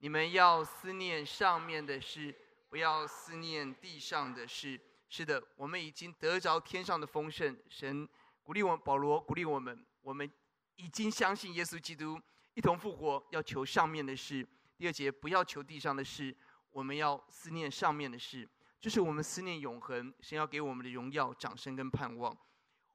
[0.00, 2.34] 你们要思念上面的事，
[2.68, 4.78] 不要思念地上的事。
[5.08, 7.58] 是的，我们已经得着天上的丰盛。
[7.70, 8.06] 神
[8.42, 10.30] 鼓励我们，保罗鼓励我们，我们
[10.76, 12.20] 已经相信耶稣基督
[12.52, 14.46] 一同复活，要求上面的事。
[14.76, 16.36] 第二节，不要求地上的事，
[16.68, 18.46] 我们要思念上面的事。
[18.78, 22.36] 就是我们思念永恒，神要给我们的荣耀、掌声跟盼望。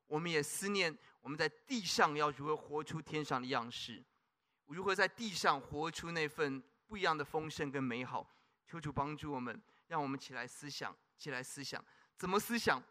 [0.05, 4.03] 我们也思念我们在地上要如何活出天上的样式，
[4.65, 8.27] 如何在地上活出那份不一样的丰盛跟美好。
[8.65, 11.83] 求主帮助我们，让我们起来思想，起来思想，
[12.15, 12.81] 怎么思想？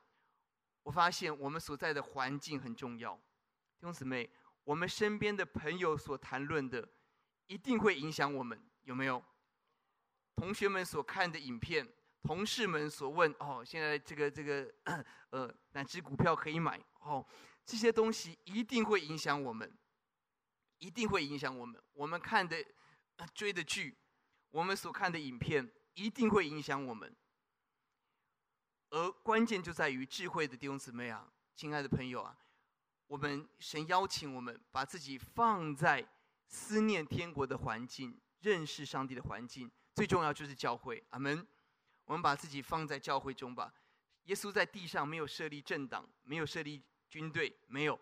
[0.82, 3.14] 我发现我们所在的环境很重要。
[3.14, 4.28] 弟兄姊妹，
[4.64, 6.88] 我们身边的朋友所谈论的，
[7.46, 9.22] 一定会影响我们，有没有？
[10.34, 11.88] 同学们所看的影片。
[12.24, 14.68] 同事们所问哦，现在这个这个
[15.30, 16.78] 呃哪只股票可以买
[17.08, 17.26] 哦？
[17.64, 19.76] 这些东西一定会影响我们，
[20.78, 21.82] 一定会影响我们。
[21.92, 22.64] 我们看的
[23.34, 23.96] 追的剧，
[24.50, 27.14] 我们所看的影片，一定会影响我们。
[28.90, 32.36] 而关键就在于智慧的弟兄姊妹啊，亲爱的朋友啊，
[33.06, 36.06] 我们神邀请我们把自己放在
[36.46, 41.04] 思念天国的环境，认识上帝的环境，最重要就是教会。
[41.10, 41.46] 阿门。
[42.06, 43.70] 我们把自己放在教会中吧。
[44.24, 47.98] 耶稣在地上没有设立政党，没有设立军队，没有，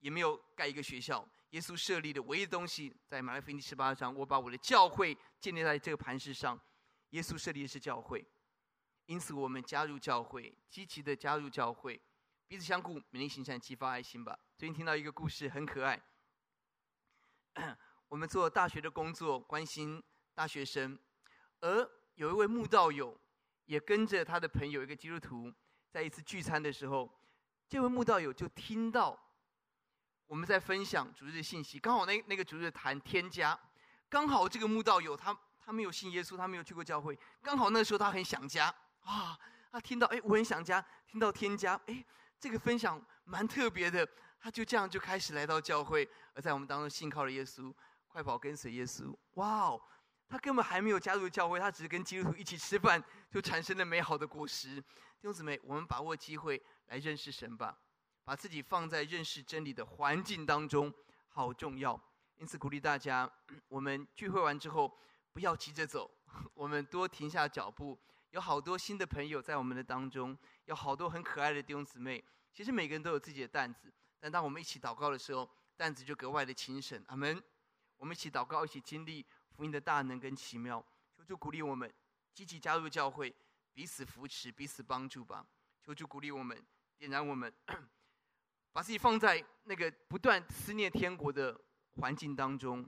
[0.00, 1.26] 也没有盖一个学校。
[1.50, 6.60] 耶稣设立的唯一的东西，在马太福音第十八章，我把我的教会建立在这个磐石上。
[7.10, 8.24] 耶稣设立的是教会，
[9.06, 12.00] 因此我们加入教会，积极的加入教会，
[12.46, 14.38] 彼此相顾，勉励行善，激发爱心吧。
[14.56, 16.00] 最近听到一个故事，很可爱。
[18.08, 20.02] 我们做大学的工作，关心
[20.34, 20.98] 大学生，
[21.60, 23.18] 而有一位慕道友。
[23.66, 25.52] 也跟着他的朋友一个基督徒，
[25.92, 27.08] 在一次聚餐的时候，
[27.70, 29.16] 这位慕道友就听到
[30.26, 33.56] 我们在分享主日信息，刚好那那个主日谈添加，
[34.08, 39.38] 刚好这个慕道友他他没有信耶稣，他没有去过教会，刚好那时候他很想家啊，
[39.70, 42.04] 他听到哎我很想家，听到添加哎
[42.40, 44.04] 这个分享蛮特别的，
[44.40, 47.72] 他就这样就开始来到教会，而在我们当中信靠了耶稣，
[48.08, 49.80] 快跑跟随耶稣，哇哦！
[50.28, 53.00] 他根本还没有加入教会，他只是跟基督徒一起吃饭，
[53.30, 54.80] 就产生了美好的果实。
[54.80, 56.60] 弟兄姊妹，我们把握机会
[56.90, 57.76] 来认识神吧，
[58.22, 60.92] 把自己放在认识真理的环境当中，
[61.28, 61.98] 好重要。
[62.36, 63.30] 因此鼓励大家，
[63.68, 64.96] 我们聚会完之后
[65.32, 66.10] 不要急着走，
[66.54, 67.98] 我们多停下脚步。
[68.30, 70.36] 有好多新的朋友在我们的当中，
[70.66, 72.24] 有好多很可爱的弟兄姊妹。
[72.52, 77.02] 其实每个人都有自己的担子，但当我们一起祷告的时候，担子就格外的轻省。
[77.08, 77.42] 阿门。
[77.96, 79.26] 我们一起祷告，一起经历。
[79.50, 80.82] 福音的大能跟奇妙，
[81.14, 81.92] 求主鼓励我们
[82.32, 83.34] 积极加入教会，
[83.74, 85.46] 彼此扶持，彼此帮助吧。
[85.82, 86.64] 求主鼓励我们，
[87.00, 87.50] 点燃我们，
[88.72, 91.58] 把自己放在那个不断思念天国的
[91.96, 92.86] 环境当中。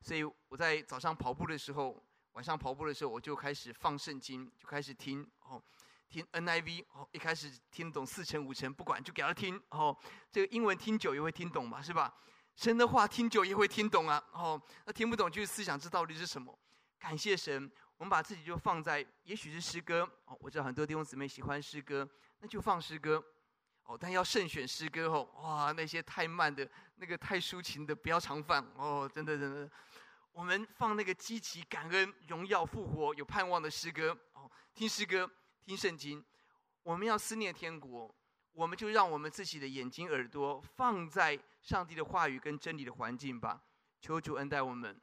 [0.00, 5.62] 所以我在早上跑步的时候，晚上跑步的时候，我就开始放圣经，就开始听哦，
[6.08, 9.96] 听 NIV 哦，一开始听懂四成五成，不管就给他听哦。
[10.32, 12.12] 这个英文听久也会听懂嘛，是吧？
[12.56, 16.58] 神的话听久也会听懂啊，哦，那听不懂就是思想这到底是什么？
[16.98, 22.08] 感谢神，我们把自己就放在，也许是诗歌哦，我知道很多弟兄姊妹喜欢诗歌，
[22.40, 23.24] 那就放诗歌，
[23.84, 29.70] 哦，但要慎选诗歌哦，哇，那些太慢的，那个太抒情的不要常放哦，真的真的，
[30.32, 35.30] 我们放那个积极感恩、荣耀复活、有盼望的诗歌哦，听诗歌，
[35.64, 36.24] 听圣经，
[36.82, 38.14] 我们要思念天国。
[38.52, 43.60] 我们就让我们自己的眼睛、耳朵放在上帝的话语跟真理的环境吧。
[44.00, 44.96] 求主恩待我们，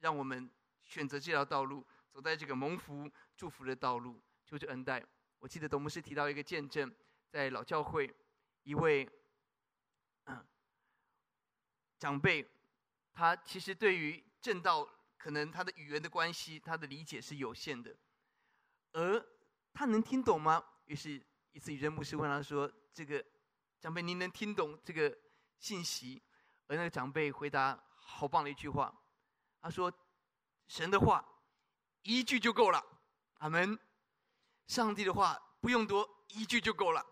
[0.00, 0.50] 让我们
[0.86, 3.06] 选择这条道路，走在这个蒙福
[3.36, 4.18] 祝福的道路。
[4.46, 5.04] 求主恩待。
[5.38, 6.90] 我记得董牧师提到一个见证，
[7.28, 8.10] 在老教会，
[8.64, 9.08] 一位
[11.98, 12.44] 长辈，
[13.12, 14.84] 他其实对于正道
[15.16, 17.96] 可能他的语言的关系，他的理解是有限的，
[18.92, 19.24] 而
[19.72, 20.62] 他能听懂吗？
[20.86, 21.24] 于是。
[21.56, 23.24] 一次，宇仁牧师问他说：“这个
[23.78, 25.16] 长辈，您能听懂这个
[25.60, 26.20] 信息？”
[26.66, 28.92] 而那个长辈回答：“好棒的一句话。”
[29.62, 29.88] 他说
[30.66, 31.24] ：“神的话
[32.02, 32.84] 一句就够了。”
[33.38, 33.78] 阿门。
[34.66, 37.06] 上帝的话不用多，一句就够了。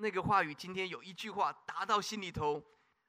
[0.00, 2.64] 那个话语今天有一句话打到心里头，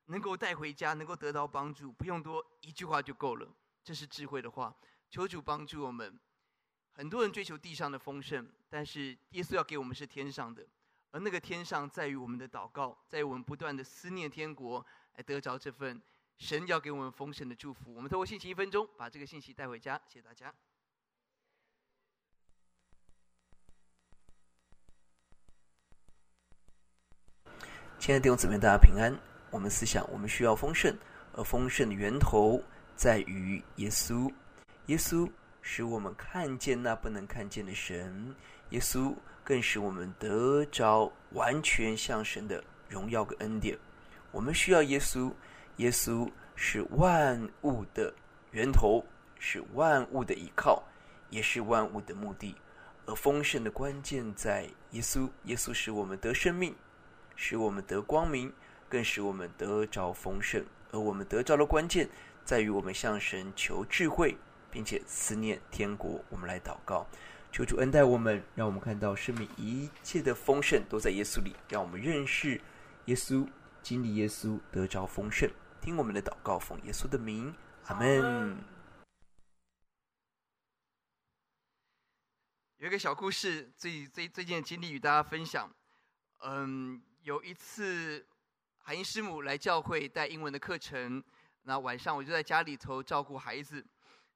[0.07, 3.47] 能够带回家，能够得到帮助，不用多，一句话就够了。
[3.81, 4.75] 这是智慧的话。
[5.09, 6.19] 求主帮助我们。
[6.91, 10.67] 很多人追求地上的丰盛，但是耶稣要给我们是天上的，
[11.11, 14.85] 而那个天上在于我们的祷告，在于我们不断的思念天国，
[15.15, 16.01] 来得着这份
[16.37, 17.93] 神要给我们丰盛的祝福。
[17.93, 19.99] 我们透过信息一分钟，把这个信息带回家。
[20.07, 20.53] 谢谢大家。
[28.11, 29.17] 亲爱的弟兄姊妹，大家平安。
[29.51, 30.93] 我们思想，我们需要丰盛，
[31.31, 32.61] 而丰盛的源头
[32.93, 34.29] 在于耶稣。
[34.87, 35.31] 耶稣
[35.61, 38.35] 使我们看见那不能看见的神，
[38.71, 43.77] 耶稣更使我们得着完全像神的荣耀跟恩典。
[44.33, 45.31] 我们需要耶稣，
[45.77, 48.13] 耶稣是万物的
[48.51, 49.01] 源头，
[49.39, 50.83] 是万物的依靠，
[51.29, 52.53] 也是万物的目的。
[53.05, 56.75] 而丰盛的关键在耶稣，耶稣使我们得生命，
[57.41, 58.53] 使我们得光明。
[58.91, 62.09] 更使我们得着丰盛，而我们得着的关键
[62.43, 64.35] 在于我们向神求智慧，
[64.69, 66.21] 并且思念天国。
[66.27, 67.07] 我们来祷告，
[67.53, 71.55] 求主恩待我们，让我们看到生命一切的丰盛都在耶稣里。
[71.69, 72.59] 让我们认识
[73.05, 73.47] 耶稣，
[73.81, 75.49] 经历耶稣，得着丰盛。
[75.79, 78.57] 听我们的祷告，奉耶稣的名，阿门。
[82.79, 85.73] 有一个小故事，最最最近的经历与大家分享。
[86.43, 88.25] 嗯，有一次。
[88.83, 91.23] 海英师母来教会带英文的课程，
[91.61, 93.85] 那晚上我就在家里头照顾孩子。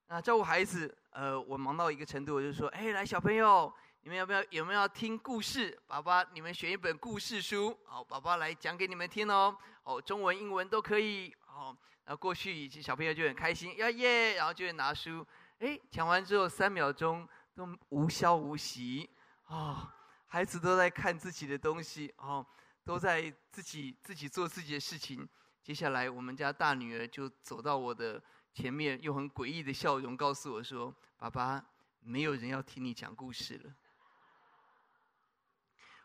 [0.06, 3.70] 那照顾孩子，呃，我忙到一个程度，我就说：“哎，来小朋友，
[4.02, 5.76] 你们要不要有没有要听故事？
[5.88, 9.54] 爸爸，你们选一本故事书，好，爸爸来讲给你们听哦。
[9.82, 11.34] 哦，中文、英文都可以。
[11.48, 15.26] 哦，然后过去，小朋友就很开心，呀耶，然后就会拿书。
[15.58, 19.10] 哎，讲完之后三秒钟都无消无息。
[19.48, 19.90] 哦，
[20.28, 22.14] 孩子都在看自己的东西。
[22.18, 22.46] 哦。”
[22.86, 25.28] 都在自己自己做自己的事情。
[25.60, 28.22] 接下来，我们家大女儿就走到我的
[28.54, 31.60] 前面，用很诡异的笑容告诉我说：“爸爸，
[31.98, 33.74] 没有人要听你讲故事了。”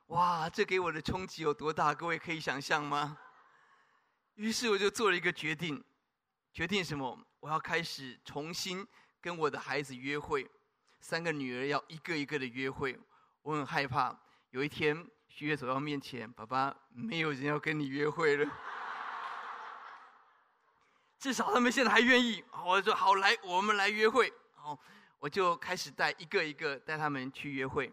[0.10, 1.94] 哇，这给我的冲击有多大？
[1.94, 3.16] 各位可以想象吗？
[4.34, 5.84] 于是我就做了一个决定，
[6.52, 7.24] 决定什么？
[7.42, 8.84] 我要开始重新
[9.22, 10.50] 跟我的孩子约会，
[11.00, 13.00] 三个女儿要一个一个的约会。
[13.44, 14.20] 我很害怕
[14.50, 15.08] 有一天。
[15.34, 18.52] 许月走到面前，爸爸，没有人要跟你约会了。
[21.18, 22.44] 至少他们现在还愿意。
[22.66, 24.32] 我说好，来，我们来约会。
[24.54, 24.78] 好，
[25.20, 27.92] 我就开始带一个一个带他们去约会。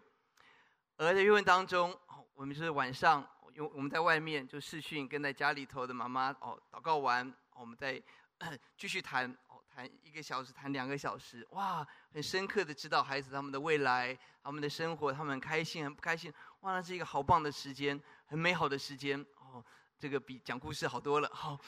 [0.97, 1.97] 而在约会当中，
[2.35, 3.25] 我们就是晚上，
[3.55, 8.03] 因为我们在外面就视讯，跟在家里头的妈妈哦祷告完，我们再
[8.75, 9.55] 继续谈哦。
[9.71, 19.63] 谈一个小时，谈两个小时，哇，很深刻的知道孩子他们的未来，他们的生活，他们很开心，很不开心，哇，那是一个好棒的时间，很美好的时间哦。
[19.97, 21.29] 这个比讲故事好多了。
[21.33, 21.59] 好，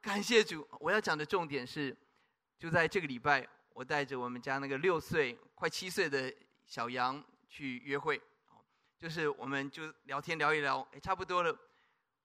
[0.00, 0.66] 感谢主。
[0.80, 1.96] 我要讲的重点是，
[2.58, 6.32] 就在这个礼拜，我带着我们家那个六岁快七岁的
[6.66, 8.20] 小羊去约会，
[8.98, 11.58] 就是我们就聊天聊一聊，哎，差不多了，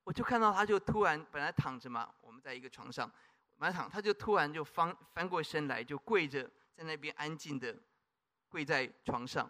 [0.04, 3.10] 我就看到他就突然本来躺着嘛，我们在一个床上。
[3.56, 6.44] 满躺，他就突然就翻翻过身来，就跪着
[6.76, 7.74] 在那边安静的
[8.50, 9.50] 跪在床上。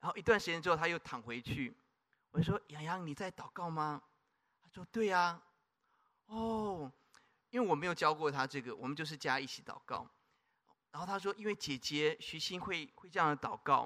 [0.00, 1.76] 然后一段时间之后，他又躺回去。
[2.30, 4.02] 我说：“洋洋，你在祷告吗？”
[4.62, 5.42] 他说：“对呀。”
[6.26, 6.92] 哦，
[7.50, 10.08] 因为我没有教过他这个，我们就是家一起祷告。
[10.90, 13.82] 然后他说：“因为姐姐徐欣会会这样的祷告，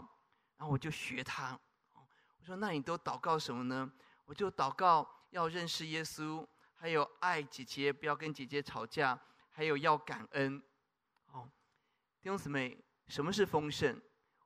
[0.57, 1.59] 然后我就学他。”
[1.95, 3.91] 我说：“那你都祷告什么呢？”
[4.27, 6.47] 我就祷告要认识耶稣。
[6.75, 9.21] 还有爱姐姐，不要跟姐姐吵架。
[9.53, 10.63] 还有要感恩，
[11.33, 11.51] 哦，
[12.23, 14.01] 弟兄姊妹，什么是丰盛？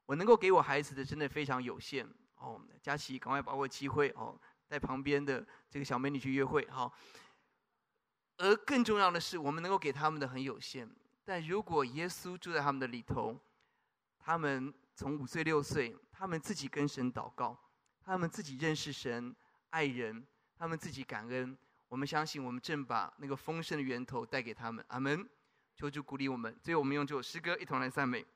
[0.07, 2.07] 我能够给我孩子的真的非常有限。
[2.37, 4.39] 哦，佳琪，赶快把握机会哦，
[4.69, 6.69] 带旁边的这个小美女去约会。
[6.71, 6.93] 好，
[8.37, 10.89] 而更重要的是，我们能够给他们的很有限。
[11.25, 13.41] 但如果耶稣住在他们的里头，
[14.19, 17.59] 他们从五岁六岁，他们自己跟神祷告，
[18.03, 19.35] 他们自己认识神、
[19.71, 20.27] 爱人，
[20.59, 21.57] 他们自己感恩。
[21.89, 24.85] 我们相信，我们正把那个丰盛的源头带给他们。
[24.89, 25.27] 阿门！
[25.75, 26.55] 求主鼓励我们。
[26.63, 28.27] 最后，我们用这首诗歌一同来赞美。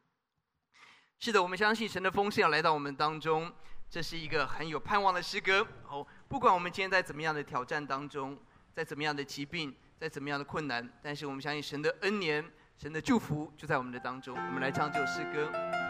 [1.20, 3.52] 是的，我们相信神的丰盛要来到我们当中，
[3.90, 5.66] 这是一个很有盼望的诗歌。
[5.88, 8.38] 哦，不管我们今天在怎么样的挑战当中，
[8.72, 12.44] 在怎么样的疾病，在怎么样的困难，但是我们相信神的恩年、
[12.76, 14.36] 神的祝福就在我们的当中。
[14.36, 15.87] 我们来唱这首诗歌。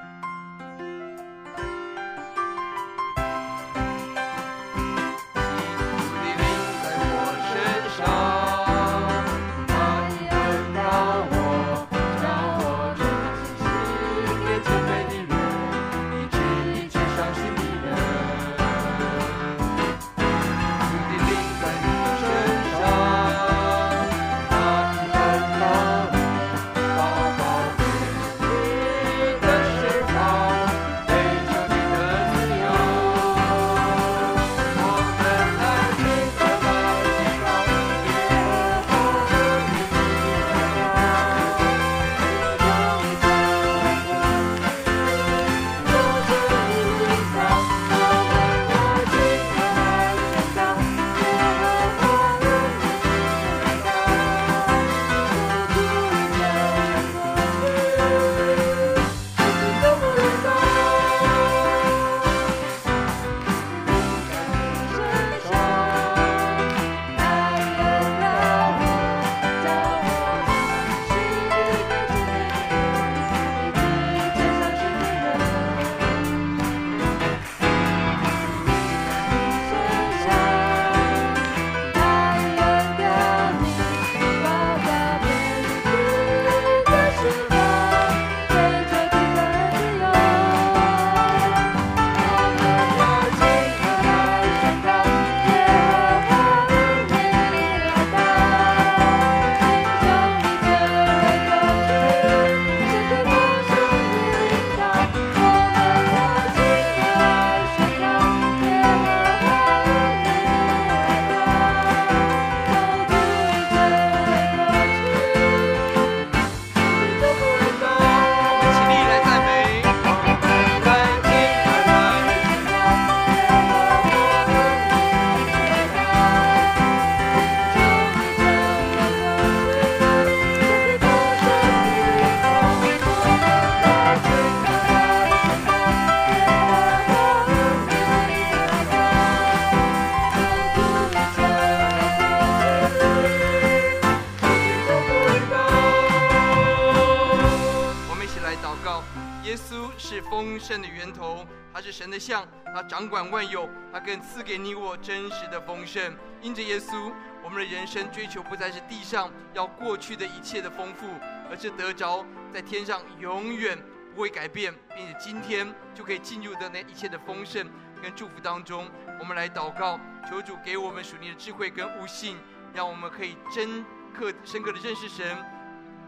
[152.99, 156.17] 掌管万有，他更赐给你我真实的丰盛。
[156.43, 157.13] 因着耶稣，
[157.45, 161.07] 我们的人生追求不再是地上要过去的一切的丰富，
[161.49, 163.79] 而是得着在天上永远
[164.17, 167.71] 不会改变，并且今天就可以进入的那一切的丰盛
[168.03, 168.91] 跟祝福当中。
[169.21, 172.37] 我们来祷告，求主给我们属灵的智慧跟悟性，
[172.75, 175.25] 让我们可以真刻深刻的认识神，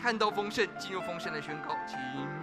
[0.03, 2.40] 看到丰盛，进入丰盛的宣告，请。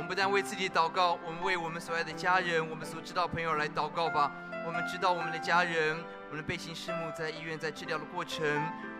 [0.00, 4.32] 我们不但为自己祷告，我们为我们所爱的家人、我们所知道朋友来祷告吧。
[4.66, 5.94] 我们知道我们的家人，
[6.30, 8.42] 我们的背心师母在医院在治疗的过程，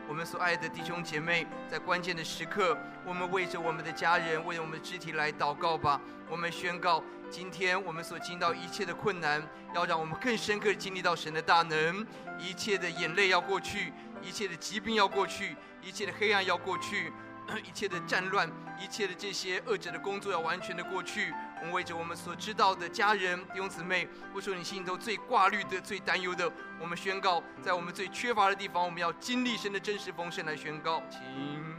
[0.07, 2.77] 我们所爱的弟兄姐妹在关键的时刻，
[3.07, 5.99] 我们为着我们的家人，为着我们的肢体来祷告吧。
[6.29, 9.43] 我们宣告，今天我们所经到一切的困难，
[9.75, 12.07] 要让我们更深刻的经历到神的大能。
[12.39, 13.91] 一切的眼泪要过去，
[14.21, 17.11] 一切的疾病要过去，一切的黑暗要过去。
[17.65, 18.49] 一切的战乱，
[18.81, 21.33] 一切的这些恶者的工作要完全的过去。
[21.61, 26.51] 我们为着我们所知道的家人、弟兄姊妹，或说你心里头最挂虑的、最担忧的，
[26.81, 31.70] 我们宣告，在我们最缺乏的地方，我们要经历神的真实丰盛来宣告，请。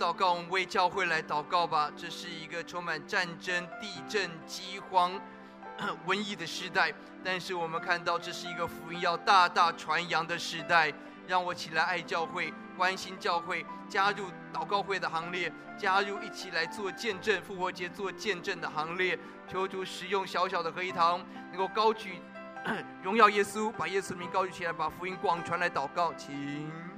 [0.00, 1.92] 祷告，我们为教会来祷告吧。
[1.94, 5.12] 这是一个充满战争、地震、饥荒、
[6.08, 6.90] 瘟疫的时代，
[7.22, 10.90] 但是我们看到这是一个福音要大大传扬的时代。
[11.28, 14.24] 让我起来爱教会，关心教会，加入
[14.54, 19.18] 祷告会的行列，加入一起来做见证复活节做见证的行列。
[19.46, 22.22] 求主使用小小的合一堂，能够高举
[23.04, 26.89] 荣耀耶稣，把耶稣名高举起来，把福音广传来祷告，请。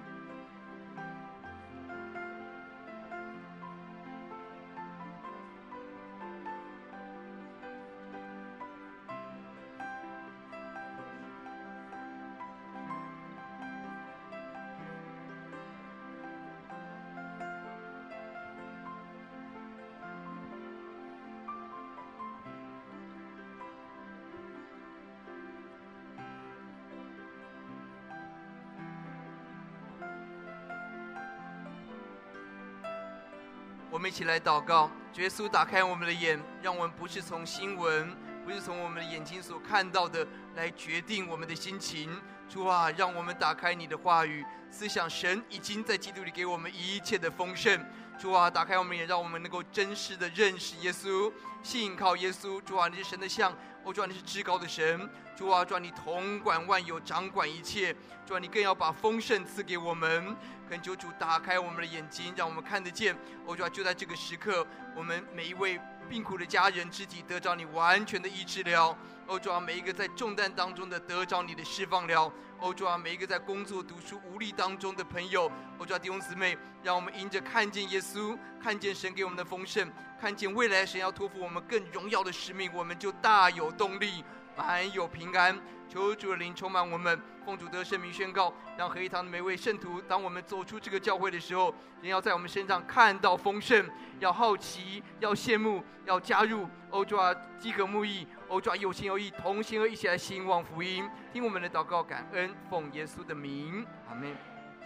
[34.13, 42.21] 一起来祷告，耶稣打开我们的眼，让我们不是从新闻，不是从我们的眼睛所看到的来决定我们的心情。
[42.47, 47.83] 主啊，让我们打开你的话语，思想神已经在基督里给我们一切的丰盛。
[48.19, 51.33] 主啊，打开我们也，让我们能够真实的认识耶稣，
[51.63, 52.61] 信靠耶稣。
[52.61, 53.53] 主啊，你是神的像，
[53.83, 55.09] 我，主啊，你是至高的神。
[55.37, 57.95] 主啊，主啊，你统管万有，掌管一切。
[58.25, 60.37] 主啊，你更要把丰盛赐给我们。
[60.69, 63.17] 恳求主打开我们的眼睛，让我们看得见。
[63.45, 68.97] 我，主啊，就在这个时刻，我们每一位病苦的家人肢体得着你完全的医治了。
[69.27, 72.33] 欧，主啊，每一个在重担当中的得着你的释放了。
[72.59, 79.91] 欧，主啊，每一个在工作、读书无力当中的朋友，欧，主啊，弟兄姊妹，让我们因着看见耶稣，看见神给我们的丰盛，
[80.21, 84.25] 看见未来神要托付我们更荣耀的使命，我们就大有动力，
[84.57, 85.59] 满有平安。
[85.93, 93.87] 求主的灵充满我们，奉主得圣名宣告，让合一堂的每位圣徒，当我们走出这个教会的时候，人要在我们身上看到丰盛，
[94.19, 96.67] 要好奇，要羡慕，要加入。
[96.89, 101.07] 欧主啊，饥渴慕义，欧主啊，有心有意，同心而一起来兴旺福音。
[101.31, 104.35] 听我们的祷告，感恩，奉耶稣的名，阿门。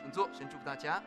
[0.03, 1.01] 请坐，神祝福大家。